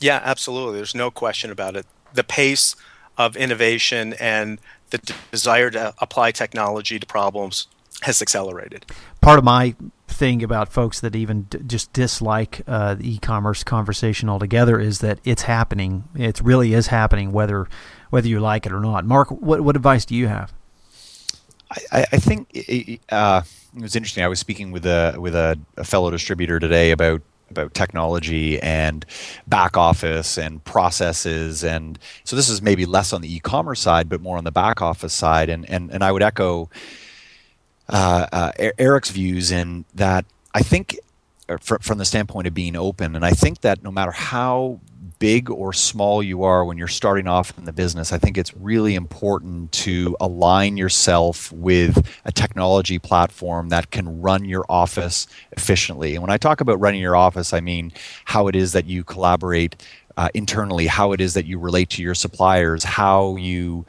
Yeah, 0.00 0.20
absolutely. 0.24 0.76
There's 0.76 0.94
no 0.94 1.10
question 1.10 1.50
about 1.50 1.76
it. 1.76 1.86
The 2.12 2.24
pace 2.24 2.74
of 3.16 3.36
innovation 3.36 4.14
and 4.14 4.58
the 4.90 5.14
desire 5.30 5.70
to 5.70 5.94
apply 5.98 6.32
technology 6.32 6.98
to 6.98 7.06
problems 7.06 7.68
has 8.02 8.22
accelerated. 8.22 8.86
Part 9.20 9.38
of 9.38 9.44
my 9.44 9.74
thing 10.20 10.42
about 10.42 10.68
folks 10.68 11.00
that 11.00 11.16
even 11.16 11.44
d- 11.44 11.58
just 11.66 11.90
dislike 11.94 12.60
uh, 12.66 12.94
the 12.94 13.14
e-commerce 13.14 13.64
conversation 13.64 14.28
altogether 14.28 14.78
is 14.78 14.98
that 14.98 15.18
it's 15.24 15.42
happening. 15.42 16.04
It 16.14 16.40
really 16.42 16.74
is 16.74 16.88
happening, 16.88 17.32
whether 17.32 17.66
whether 18.10 18.28
you 18.28 18.38
like 18.38 18.66
it 18.66 18.72
or 18.72 18.80
not. 18.80 19.06
Mark, 19.06 19.30
what 19.30 19.62
what 19.62 19.76
advice 19.76 20.04
do 20.04 20.14
you 20.14 20.28
have? 20.28 20.52
I, 21.90 22.04
I 22.12 22.18
think 22.18 22.50
uh, 23.08 23.42
it 23.74 23.82
was 23.82 23.96
interesting. 23.96 24.22
I 24.22 24.28
was 24.28 24.38
speaking 24.38 24.70
with 24.72 24.84
a 24.84 25.16
with 25.18 25.34
a, 25.34 25.58
a 25.78 25.84
fellow 25.84 26.10
distributor 26.10 26.60
today 26.60 26.90
about 26.90 27.22
about 27.50 27.72
technology 27.72 28.60
and 28.60 29.06
back 29.48 29.76
office 29.76 30.38
and 30.38 30.62
processes 30.62 31.64
and 31.64 31.98
so 32.22 32.36
this 32.36 32.48
is 32.48 32.62
maybe 32.62 32.86
less 32.86 33.12
on 33.12 33.22
the 33.22 33.34
e-commerce 33.34 33.80
side 33.80 34.08
but 34.08 34.20
more 34.20 34.38
on 34.38 34.44
the 34.44 34.52
back 34.52 34.80
office 34.80 35.12
side 35.12 35.48
and 35.48 35.68
and, 35.68 35.90
and 35.90 36.04
I 36.04 36.12
would 36.12 36.22
echo 36.22 36.70
Eric's 38.78 39.10
views 39.10 39.50
in 39.50 39.84
that 39.94 40.24
I 40.54 40.62
think 40.62 40.98
uh, 41.48 41.58
fr- 41.60 41.78
from 41.80 41.98
the 41.98 42.04
standpoint 42.04 42.46
of 42.46 42.54
being 42.54 42.76
open 42.76 43.16
and 43.16 43.24
I 43.24 43.30
think 43.30 43.60
that 43.62 43.82
no 43.82 43.90
matter 43.90 44.12
how 44.12 44.80
big 45.20 45.50
or 45.50 45.72
small 45.72 46.22
you 46.22 46.42
are 46.42 46.64
when 46.64 46.78
you're 46.78 46.88
starting 46.88 47.28
off 47.28 47.56
in 47.58 47.66
the 47.66 47.72
business, 47.72 48.12
I 48.12 48.18
think 48.18 48.36
it's 48.36 48.56
really 48.56 48.94
important 48.94 49.70
to 49.72 50.16
align 50.18 50.76
yourself 50.76 51.52
with 51.52 52.08
a 52.24 52.32
technology 52.32 52.98
platform 52.98 53.68
that 53.68 53.90
can 53.90 54.20
run 54.20 54.44
your 54.46 54.64
office 54.68 55.26
efficiently. 55.52 56.14
And 56.14 56.22
when 56.22 56.30
I 56.30 56.38
talk 56.38 56.60
about 56.60 56.80
running 56.80 57.00
your 57.00 57.16
office, 57.16 57.52
I 57.52 57.60
mean 57.60 57.92
how 58.24 58.48
it 58.48 58.56
is 58.56 58.72
that 58.72 58.86
you 58.86 59.04
collaborate 59.04 59.76
uh, 60.16 60.28
internally, 60.34 60.86
how 60.86 61.12
it 61.12 61.20
is 61.20 61.34
that 61.34 61.46
you 61.46 61.58
relate 61.58 61.90
to 61.90 62.02
your 62.02 62.14
suppliers, 62.14 62.82
how 62.82 63.36
you 63.36 63.86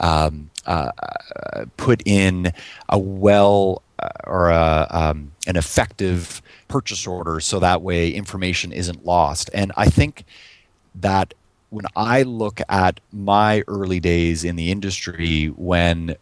um, 0.00 0.50
uh, 0.68 1.64
put 1.76 2.02
in 2.04 2.52
a 2.88 2.98
well 2.98 3.82
uh, 3.98 4.08
or 4.24 4.50
a, 4.50 4.86
um, 4.90 5.32
an 5.46 5.56
effective 5.56 6.40
purchase 6.68 7.06
order 7.06 7.40
so 7.40 7.58
that 7.58 7.82
way 7.82 8.10
information 8.10 8.70
isn't 8.72 9.04
lost. 9.04 9.50
And 9.54 9.72
I 9.76 9.88
think 9.88 10.24
that 10.94 11.34
when 11.70 11.86
I 11.96 12.22
look 12.22 12.60
at 12.68 13.00
my 13.12 13.64
early 13.66 14.00
days 14.00 14.44
in 14.44 14.56
the 14.56 14.70
industry, 14.70 15.46
when 15.46 16.16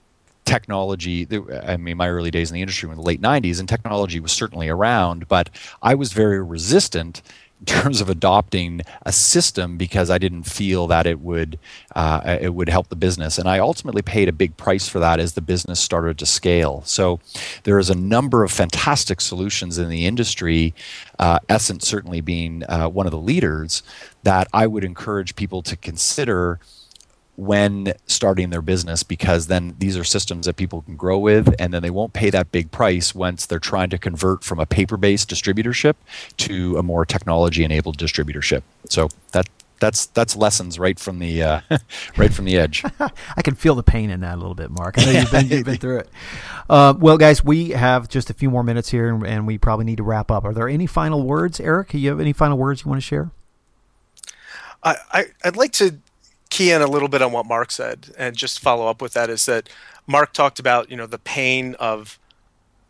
technology. 0.47 1.27
I 1.67 1.77
mean, 1.77 1.99
my 1.99 2.09
early 2.09 2.31
days 2.31 2.51
in 2.51 2.55
the 2.55 2.63
industry 2.63 2.87
were 2.87 2.93
in 2.93 2.99
the 2.99 3.05
late 3.05 3.21
90s, 3.21 3.59
and 3.61 3.69
technology 3.69 4.21
was 4.21 4.33
certainly 4.33 4.69
around, 4.69 5.29
but 5.29 5.51
I 5.83 5.95
was 5.95 6.13
very 6.13 6.43
resistant 6.43 7.21
in 7.61 7.67
terms 7.67 8.01
of 8.01 8.11
adopting 8.11 8.83
a 9.03 9.13
system 9.13 9.77
because 9.77 10.11
I 10.11 10.19
didn't 10.19 10.45
feel 10.45 10.87
that 10.89 11.07
it 11.07 11.21
would 11.21 11.59
uh, 11.95 12.39
it 12.41 12.55
would 12.55 12.69
help 12.69 12.89
the 12.89 12.97
business, 12.97 13.39
and 13.39 13.49
I 13.49 13.59
ultimately 13.59 14.03
paid 14.03 14.29
a 14.29 14.33
big 14.33 14.57
price 14.57 14.89
for 14.89 14.99
that 15.01 15.19
as 15.21 15.33
the 15.33 15.41
business 15.41 15.81
started 15.81 16.19
to 16.19 16.27
scale. 16.27 16.83
So 16.85 17.21
there 17.65 17.79
is 17.79 17.91
a 17.91 17.95
number 17.95 18.45
of 18.45 18.53
fantastic 18.53 19.21
solutions 19.21 19.79
in 19.79 19.89
the 19.89 20.07
industry, 20.07 20.75
uh, 21.19 21.39
Essent 21.49 21.83
certainly 21.83 22.21
being 22.21 22.65
uh, 22.69 22.89
one 22.89 23.07
of 23.07 23.13
the 23.13 23.19
leaders, 23.19 23.83
that 24.23 24.49
I 24.53 24.67
would 24.67 24.85
encourage 24.85 25.37
people 25.37 25.63
to 25.63 25.77
consider 25.77 26.59
when 27.37 27.93
starting 28.07 28.51
their 28.51 28.63
business 28.63 29.03
because 29.03 29.47
then 29.47 29.75
these 29.79 29.97
are 29.97 30.05
systems 30.05 30.47
that 30.47 30.57
people 30.57 30.83
can 30.83 30.97
grow 30.97 31.19
with 31.19 31.55
and 31.59 31.73
then 31.73 31.83
they 31.83 31.91
won't 31.91 32.15
pay 32.15 32.31
that 32.31 32.51
big 32.51 32.71
price 32.71 33.15
once 33.15 33.45
they're 33.47 33.59
trying 33.59 33.91
to 33.91 33.99
convert 33.99 34.43
from 34.43 34.59
a 34.59 34.67
paper-based 34.67 35.29
distributorship 35.29 35.95
to 36.39 36.79
a 36.79 36.83
more 36.83 37.05
technology-enabled 37.05 37.99
distributorship. 37.99 38.63
So 38.89 39.09
that 39.33 39.49
that's 39.79 40.07
that's 40.07 40.37
lessons 40.37 40.79
right 40.79 40.99
from 40.99 41.19
the 41.19 41.43
uh, 41.43 41.61
right 42.17 42.33
from 42.33 42.47
the 42.47 42.57
edge. 42.57 42.85
I 43.37 43.43
can 43.43 43.55
feel 43.55 43.75
the 43.75 43.83
pain 43.83 44.11
in 44.11 44.21
that 44.21 44.35
a 44.35 44.39
little 44.39 44.55
bit, 44.55 44.71
Mark. 44.71 44.99
I 44.99 45.05
know 45.05 45.11
you've 45.13 45.31
been, 45.31 45.49
you've 45.49 45.65
been 45.65 45.77
through 45.77 45.99
it. 46.01 46.09
Uh, 46.69 46.93
well, 46.99 47.17
guys, 47.17 47.45
we 47.45 47.69
have 47.71 48.09
just 48.09 48.29
a 48.29 48.35
few 48.35 48.51
more 48.51 48.65
minutes 48.65 48.89
here, 48.89 49.15
and, 49.15 49.25
and 49.25 49.47
we 49.47 49.57
probably 49.57 49.85
need 49.85 49.99
to 49.99 50.03
wrap 50.03 50.33
up. 50.33 50.45
Are 50.45 50.53
there 50.53 50.69
any 50.69 50.85
final 50.85 51.23
words, 51.23 51.61
Eric? 51.61 51.91
Do 51.91 51.99
You 51.99 52.11
have 52.11 52.19
any 52.19 52.33
final 52.33 52.59
words 52.59 52.85
you 52.85 52.89
want 52.89 53.01
to 53.01 53.07
share? 53.07 53.31
I, 54.83 54.97
I 55.13 55.25
I'd 55.45 55.57
like 55.57 55.71
to 55.75 56.01
key 56.51 56.71
in 56.71 56.83
a 56.83 56.87
little 56.87 57.09
bit 57.09 57.23
on 57.23 57.33
what 57.33 57.47
Mark 57.47 57.71
said 57.71 58.11
and 58.17 58.37
just 58.37 58.61
follow 58.61 58.87
up 58.87 59.03
with 59.03 59.13
that 59.15 59.31
is 59.31 59.47
that 59.47 59.69
Mark 60.07 60.33
talked 60.33 60.59
about, 60.59 60.91
you 60.91 60.97
know, 60.97 61.07
the 61.07 61.19
pain 61.19 61.75
of 61.79 62.19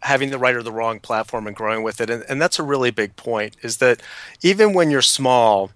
having 0.03 0.31
the 0.31 0.39
right 0.39 0.55
or 0.55 0.63
the 0.63 0.73
wrong 0.73 1.01
platform 1.01 1.47
and 1.47 1.57
growing 1.57 1.83
with 1.83 2.01
it. 2.01 2.11
And, 2.11 2.25
and 2.29 2.41
that's 2.41 2.59
a 2.59 2.63
really 2.63 2.91
big 2.91 3.17
point 3.17 3.57
is 3.63 3.79
that 3.79 4.01
even 4.43 4.73
when 4.73 4.91
you're 4.91 5.03
small, 5.03 5.71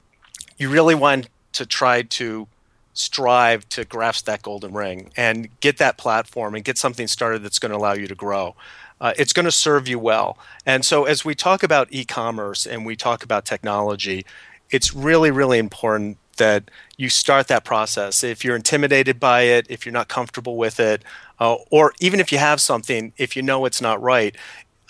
you 0.59 0.71
really 0.71 0.95
want 0.95 1.29
to 1.53 1.67
try 1.67 2.03
to 2.03 2.47
strive 2.93 3.69
to 3.71 3.85
grasp 3.85 4.27
that 4.27 4.43
golden 4.43 4.73
ring 4.73 5.11
and 5.17 5.49
get 5.61 5.79
that 5.79 5.97
platform 5.97 6.55
and 6.55 6.65
get 6.65 6.77
something 6.77 7.07
started 7.07 7.43
that's 7.43 7.59
going 7.59 7.71
to 7.71 7.77
allow 7.79 7.95
you 7.95 8.07
to 8.07 8.15
grow. 8.15 8.55
Uh, 9.01 9.15
it's 9.17 9.33
going 9.33 9.47
to 9.47 9.53
serve 9.53 9.89
you 9.89 9.99
well. 9.99 10.37
And 10.67 10.85
so, 10.85 11.05
as 11.05 11.25
we 11.25 11.35
talk 11.35 11.63
about 11.63 11.89
e 11.91 12.05
commerce 12.05 12.67
and 12.67 12.85
we 12.85 12.97
talk 12.97 13.25
about 13.25 13.47
technology, 13.47 14.27
it's 14.71 14.95
really, 14.95 15.31
really 15.31 15.59
important 15.59 16.19
that 16.41 16.71
you 16.97 17.09
start 17.09 17.47
that 17.49 17.65
process. 17.65 18.25
If 18.25 18.45
you're 18.45 18.57
intimidated 18.57 19.21
by 19.21 19.43
it, 19.43 19.67
if 19.69 19.87
you're 19.87 19.93
not 19.93 20.09
comfortable 20.09 20.57
with 20.57 20.81
it, 20.81 21.05
uh, 21.39 21.57
or 21.71 21.93
even 22.01 22.19
if 22.19 22.33
you 22.33 22.39
have 22.39 22.61
something, 22.61 23.13
if 23.17 23.37
you 23.37 23.43
know 23.43 23.67
it's 23.67 23.81
not 23.81 24.03
right, 24.03 24.35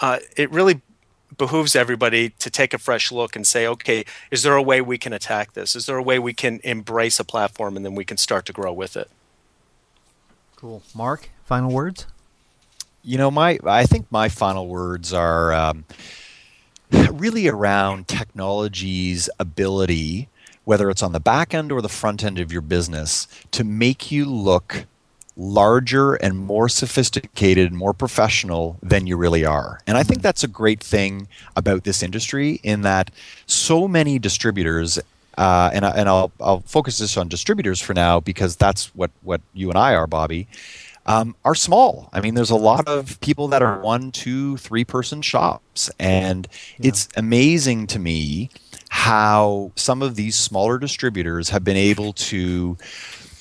uh, 0.01 0.21
it 0.37 0.51
really 0.51 0.81
behooves 1.37 1.77
everybody 1.77 2.31
to 2.31 2.51
take 2.51 2.73
a 2.73 2.79
fresh 2.79 3.13
look 3.13 3.37
and 3.37 3.47
say, 3.47 3.67
okay, 3.67 4.05
is 4.31 4.43
there 4.43 4.55
a 4.55 4.63
way 4.63 4.81
we 4.81 4.97
can 4.97 5.13
attack 5.13 5.53
this? 5.53 5.77
Is 5.77 5.87
there 5.87 5.97
a 5.97 6.03
way 6.03 6.19
we 6.19 6.33
can 6.33 6.61
embrace 6.65 7.19
a 7.21 7.25
platform 7.25 7.77
and 7.77 7.85
then 7.85 7.95
we 7.95 8.05
can 8.05 8.17
start 8.17 8.47
to 8.47 8.53
grow 8.53 8.73
with 8.73 8.97
it? 8.97 9.11
Cool. 10.57 10.83
Mark, 10.95 11.31
final 11.45 11.71
words? 11.73 12.07
You 13.03 13.19
know, 13.19 13.31
my 13.31 13.59
I 13.65 13.87
think 13.87 14.07
my 14.11 14.29
final 14.29 14.69
words 14.69 15.13
are 15.13 15.53
um, 15.53 15.85
really 16.91 17.49
around 17.49 18.09
technology's 18.09 19.31
ability 19.39 20.29
whether 20.71 20.89
it's 20.89 21.03
on 21.03 21.11
the 21.11 21.19
back 21.19 21.53
end 21.53 21.73
or 21.73 21.83
the 21.83 21.89
front 21.89 22.23
end 22.23 22.39
of 22.39 22.53
your 22.53 22.61
business, 22.63 23.27
to 23.51 23.65
make 23.65 24.13
you 24.13 24.25
look 24.25 24.87
larger 25.37 26.15
and 26.15 26.39
more 26.39 26.69
sophisticated, 26.69 27.73
more 27.73 27.93
professional 27.93 28.79
than 28.81 29.05
you 29.05 29.17
really 29.17 29.45
are. 29.45 29.81
And 29.89 29.99
I 29.99 30.05
think 30.05 30.23
that's 30.23 30.45
a 30.45 30.49
great 30.49 30.79
thing 30.79 31.27
about 31.57 31.83
this 31.83 32.05
industry 32.05 32.61
in 32.63 32.83
that 32.83 33.11
so 33.47 33.89
many 33.89 34.21
distributors 34.21 35.01
uh, 35.37 35.71
and, 35.73 35.85
I, 35.85 35.91
and 35.91 36.09
I'll, 36.09 36.31
I'll 36.39 36.61
focus 36.61 36.99
this 36.99 37.17
on 37.17 37.27
distributors 37.27 37.81
for 37.81 37.93
now 37.93 38.21
because 38.21 38.55
that's 38.55 38.95
what, 38.95 39.11
what 39.23 39.41
you 39.53 39.71
and 39.71 39.79
I 39.79 39.97
are, 39.97 40.07
Bobby, 40.07 40.47
um, 41.07 41.35
are 41.45 41.57
small. 41.57 42.11
I 42.13 42.21
mean, 42.21 42.35
there's 42.35 42.51
a 42.51 42.57
lot 42.57 42.87
of 42.87 43.21
people 43.21 43.49
that 43.49 43.63
are 43.63 43.81
one, 43.81 44.13
two, 44.13 44.57
three 44.59 44.85
person 44.85 45.21
shops. 45.21 45.91
And 45.99 46.47
yeah. 46.79 46.89
it's 46.89 47.09
amazing 47.17 47.89
to 47.89 47.99
me 47.99 48.51
how 48.91 49.71
some 49.77 50.03
of 50.03 50.17
these 50.17 50.37
smaller 50.37 50.77
distributors 50.77 51.49
have 51.49 51.65
been 51.65 51.77
able 51.77 52.13
to 52.13 52.77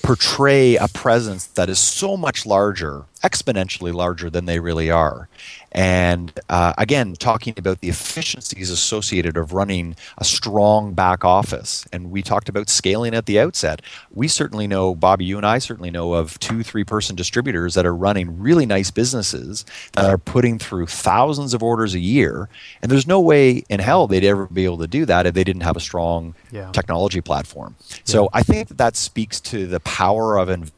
portray 0.02 0.76
a 0.76 0.88
presence 0.88 1.46
that 1.48 1.68
is 1.68 1.78
so 1.78 2.16
much 2.16 2.46
larger, 2.46 3.04
exponentially 3.22 3.92
larger 3.92 4.30
than 4.30 4.46
they 4.46 4.58
really 4.60 4.90
are. 4.90 5.28
And 5.72 6.32
uh, 6.48 6.72
again, 6.78 7.14
talking 7.14 7.54
about 7.56 7.80
the 7.80 7.88
efficiencies 7.88 8.70
associated 8.70 9.36
of 9.36 9.52
running 9.52 9.94
a 10.18 10.24
strong 10.24 10.94
back 10.94 11.24
office. 11.24 11.86
And 11.92 12.10
we 12.10 12.22
talked 12.22 12.48
about 12.48 12.68
scaling 12.68 13.14
at 13.14 13.26
the 13.26 13.38
outset. 13.38 13.82
We 14.10 14.26
certainly 14.26 14.66
know, 14.66 14.94
Bobby, 14.94 15.26
you 15.26 15.36
and 15.36 15.46
I 15.46 15.58
certainly 15.58 15.90
know 15.90 16.14
of 16.14 16.38
two, 16.40 16.62
three 16.62 16.82
person 16.82 17.14
distributors 17.14 17.74
that 17.74 17.86
are 17.86 17.94
running 17.94 18.40
really 18.40 18.66
nice 18.66 18.90
businesses 18.90 19.64
that 19.92 20.06
are 20.06 20.18
putting 20.18 20.58
through 20.58 20.86
thousands 20.86 21.54
of 21.54 21.62
orders 21.62 21.94
a 21.94 22.00
year. 22.00 22.48
And 22.82 22.90
there's 22.90 23.06
no 23.06 23.20
way 23.20 23.64
in 23.68 23.80
hell 23.80 24.06
they'd 24.06 24.24
ever 24.24 24.46
be 24.46 24.64
able 24.64 24.78
to 24.78 24.88
do 24.88 25.04
that 25.06 25.26
if 25.26 25.34
they 25.34 25.44
didn't 25.44 25.62
have 25.62 25.76
a 25.76 25.80
strong 25.80 26.34
yeah. 26.50 26.72
technology 26.72 27.20
platform. 27.20 27.76
Yeah. 27.78 27.96
So 28.04 28.28
I 28.32 28.42
think 28.42 28.68
that, 28.68 28.78
that 28.78 28.96
speaks 28.96 29.40
to 29.42 29.66
the 29.66 29.80
power 29.80 30.36
of 30.36 30.48
investment 30.48 30.74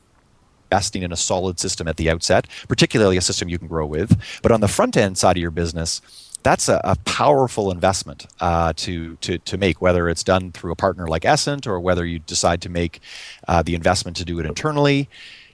investing 0.72 1.02
in 1.02 1.12
a 1.12 1.16
solid 1.16 1.60
system 1.60 1.86
at 1.86 1.98
the 1.98 2.08
outset, 2.08 2.46
particularly 2.66 3.18
a 3.18 3.20
system 3.20 3.48
you 3.48 3.58
can 3.58 3.68
grow 3.68 3.84
with. 3.84 4.18
But 4.42 4.52
on 4.52 4.60
the 4.62 4.68
front 4.68 4.96
end 4.96 5.18
side 5.18 5.36
of 5.36 5.40
your 5.42 5.50
business, 5.50 6.00
that's 6.42 6.68
a, 6.68 6.80
a 6.82 6.96
powerful 7.04 7.70
investment 7.70 8.26
uh, 8.40 8.72
to, 8.76 9.16
to, 9.16 9.36
to 9.38 9.58
make, 9.58 9.82
whether 9.82 10.08
it's 10.08 10.24
done 10.24 10.50
through 10.50 10.72
a 10.72 10.76
partner 10.76 11.06
like 11.06 11.26
Essent 11.26 11.66
or 11.66 11.78
whether 11.78 12.06
you 12.06 12.20
decide 12.20 12.62
to 12.62 12.70
make 12.70 13.00
uh, 13.46 13.62
the 13.62 13.74
investment 13.74 14.16
to 14.16 14.24
do 14.24 14.40
it 14.40 14.46
internally. 14.46 15.08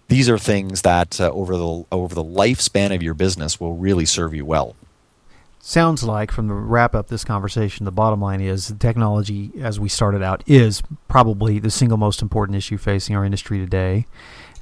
These 0.07 0.31
are 0.31 0.39
things 0.39 0.83
that 0.83 1.21
uh, 1.21 1.31
over 1.33 1.57
the 1.57 1.85
over 1.93 2.15
the 2.15 2.25
lifespan 2.25 2.95
of 2.95 3.03
your 3.03 3.13
business 3.13 3.61
will 3.61 3.75
really 3.75 4.07
serve 4.07 4.33
you 4.35 4.47
well. 4.47 4.75
Sounds 5.69 6.03
like 6.03 6.33
from 6.33 6.49
the 6.49 6.55
wrap 6.55 6.95
up 6.95 7.09
this 7.09 7.25
conversation, 7.25 7.85
the 7.85 7.93
bottom 7.93 8.23
line 8.23 8.41
is 8.41 8.75
technology, 8.79 9.53
as 9.61 9.79
we 9.79 9.87
started 9.87 10.23
out, 10.23 10.43
is 10.47 10.83
probably 11.09 11.59
the 11.59 11.71
single 11.71 11.99
most 11.99 12.23
important 12.23 12.57
issue 12.57 12.79
facing 12.79 13.15
our 13.15 13.23
industry 13.23 13.59
today. 13.59 14.07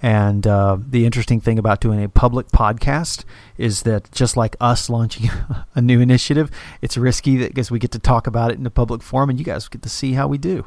And 0.02 0.44
uh, 0.48 0.78
the 0.84 1.06
interesting 1.06 1.40
thing 1.40 1.60
about 1.60 1.80
doing 1.80 2.02
a 2.02 2.08
public 2.08 2.48
podcast 2.48 3.24
is 3.56 3.84
that 3.84 4.10
just 4.10 4.36
like 4.36 4.56
us 4.60 4.90
launching 4.90 5.30
a 5.76 5.80
new 5.80 6.00
initiative, 6.00 6.50
it's 6.82 6.96
risky 6.96 7.38
because 7.38 7.70
we 7.70 7.78
get 7.78 7.92
to 7.92 8.00
talk 8.00 8.26
about 8.26 8.50
it 8.50 8.58
in 8.58 8.66
a 8.66 8.70
public 8.70 9.00
forum, 9.00 9.30
and 9.30 9.38
you 9.38 9.44
guys 9.44 9.68
get 9.68 9.82
to 9.82 9.88
see 9.88 10.14
how 10.14 10.26
we 10.26 10.38
do. 10.38 10.66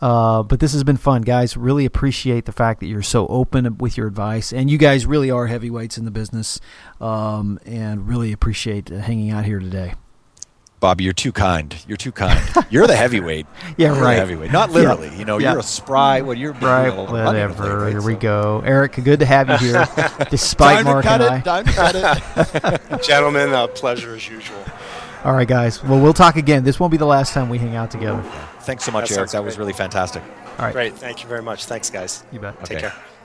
Uh, 0.00 0.42
but 0.42 0.60
this 0.60 0.72
has 0.72 0.84
been 0.84 0.96
fun, 0.96 1.22
guys. 1.22 1.56
Really 1.56 1.84
appreciate 1.84 2.44
the 2.44 2.52
fact 2.52 2.80
that 2.80 2.86
you're 2.86 3.02
so 3.02 3.26
open 3.26 3.78
with 3.78 3.96
your 3.96 4.06
advice, 4.06 4.52
and 4.52 4.70
you 4.70 4.78
guys 4.78 5.06
really 5.06 5.30
are 5.30 5.46
heavyweights 5.46 5.98
in 5.98 6.04
the 6.04 6.10
business, 6.10 6.60
um, 7.00 7.58
and 7.66 8.08
really 8.08 8.32
appreciate 8.32 8.92
uh, 8.92 8.98
hanging 8.98 9.30
out 9.30 9.44
here 9.44 9.58
today. 9.58 9.94
Bobby, 10.80 11.02
you're 11.02 11.12
too 11.12 11.32
kind. 11.32 11.74
You're 11.88 11.96
too 11.96 12.12
kind. 12.12 12.40
You're 12.70 12.86
the 12.86 12.94
heavyweight. 12.94 13.46
yeah, 13.76 13.92
you're 13.92 14.00
right. 14.00 14.14
heavyweight, 14.14 14.52
not 14.52 14.70
literally. 14.70 15.08
Yeah. 15.08 15.18
You 15.18 15.24
know, 15.24 15.38
yeah. 15.38 15.50
you're 15.50 15.60
a 15.60 15.64
spry. 15.64 16.20
What 16.20 16.38
you're 16.38 16.52
right. 16.52 16.90
Whatever. 16.90 17.88
Here 17.88 18.00
so. 18.00 18.06
we 18.06 18.14
go, 18.14 18.62
Eric. 18.64 18.92
Good 19.02 19.18
to 19.18 19.26
have 19.26 19.48
you 19.48 19.56
here, 19.56 19.88
despite 20.30 20.84
Mark 20.84 21.04
and 21.06 21.22
it. 21.22 21.30
I. 21.32 21.40
Time 21.40 21.64
to 21.64 21.72
cut 21.72 21.94
it. 21.96 23.02
Gentlemen, 23.02 23.52
a 23.52 23.66
pleasure 23.66 24.14
as 24.14 24.28
usual. 24.28 24.64
All 25.24 25.32
right, 25.32 25.48
guys. 25.48 25.82
Well, 25.82 26.00
we'll 26.00 26.12
talk 26.12 26.36
again. 26.36 26.62
This 26.62 26.78
won't 26.78 26.92
be 26.92 26.96
the 26.96 27.06
last 27.06 27.32
time 27.32 27.48
we 27.48 27.58
hang 27.58 27.74
out 27.74 27.90
together. 27.90 28.22
Thanks 28.68 28.84
so 28.84 28.92
much, 28.92 29.08
that 29.08 29.16
Eric. 29.16 29.30
That 29.30 29.42
was 29.42 29.56
really 29.56 29.72
fantastic. 29.72 30.22
All 30.22 30.66
right. 30.66 30.74
Great. 30.74 30.94
Thank 30.94 31.22
you 31.22 31.28
very 31.28 31.40
much. 31.40 31.64
Thanks, 31.64 31.88
guys. 31.88 32.22
You 32.30 32.38
bet. 32.38 32.54
Take 32.66 32.72
okay. 32.72 32.80
care. 32.82 32.90
Good. 32.90 33.17